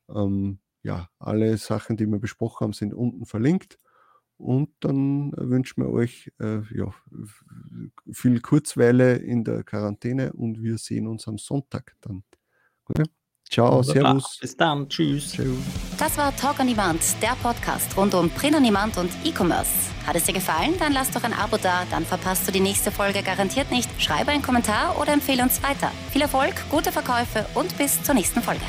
Ähm, 0.08 0.60
ja, 0.82 1.08
alle 1.18 1.56
Sachen, 1.58 1.96
die 1.96 2.06
wir 2.06 2.20
besprochen 2.20 2.66
haben, 2.66 2.72
sind 2.72 2.94
unten 2.94 3.26
verlinkt. 3.26 3.78
Und 4.40 4.70
dann 4.80 5.32
wünschen 5.36 5.82
wir 5.82 5.90
euch 5.90 6.32
äh, 6.40 6.62
ja, 6.74 6.94
viel 8.10 8.40
Kurzweile 8.40 9.16
in 9.16 9.44
der 9.44 9.64
Quarantäne 9.64 10.32
und 10.32 10.62
wir 10.62 10.78
sehen 10.78 11.06
uns 11.06 11.28
am 11.28 11.36
Sonntag 11.36 11.94
dann. 12.00 12.24
Okay? 12.86 13.04
Ciao, 13.50 13.86
Wunderbar. 13.86 14.12
servus. 14.12 14.38
Bis 14.40 14.56
dann, 14.56 14.88
tschüss. 14.88 15.32
tschüss. 15.32 15.58
Das 15.98 16.16
war 16.16 16.34
Talk 16.36 16.58
on 16.58 16.68
Demand, 16.68 17.00
der 17.20 17.36
Podcast 17.42 17.94
rund 17.98 18.14
um 18.14 18.30
Print 18.30 18.56
on 18.56 18.64
Demand 18.64 18.96
und 18.96 19.10
E-Commerce. 19.24 19.90
Hat 20.06 20.16
es 20.16 20.24
dir 20.24 20.32
gefallen? 20.32 20.74
Dann 20.78 20.94
lass 20.94 21.10
doch 21.10 21.24
ein 21.24 21.34
Abo 21.34 21.58
da, 21.58 21.84
dann 21.90 22.06
verpasst 22.06 22.48
du 22.48 22.52
die 22.52 22.60
nächste 22.60 22.90
Folge 22.90 23.22
garantiert 23.22 23.70
nicht. 23.70 23.90
Schreibe 24.00 24.30
einen 24.30 24.42
Kommentar 24.42 24.98
oder 24.98 25.12
empfehle 25.12 25.42
uns 25.42 25.62
weiter. 25.62 25.90
Viel 26.12 26.22
Erfolg, 26.22 26.54
gute 26.70 26.92
Verkäufe 26.92 27.44
und 27.54 27.76
bis 27.76 28.02
zur 28.02 28.14
nächsten 28.14 28.40
Folge. 28.40 28.64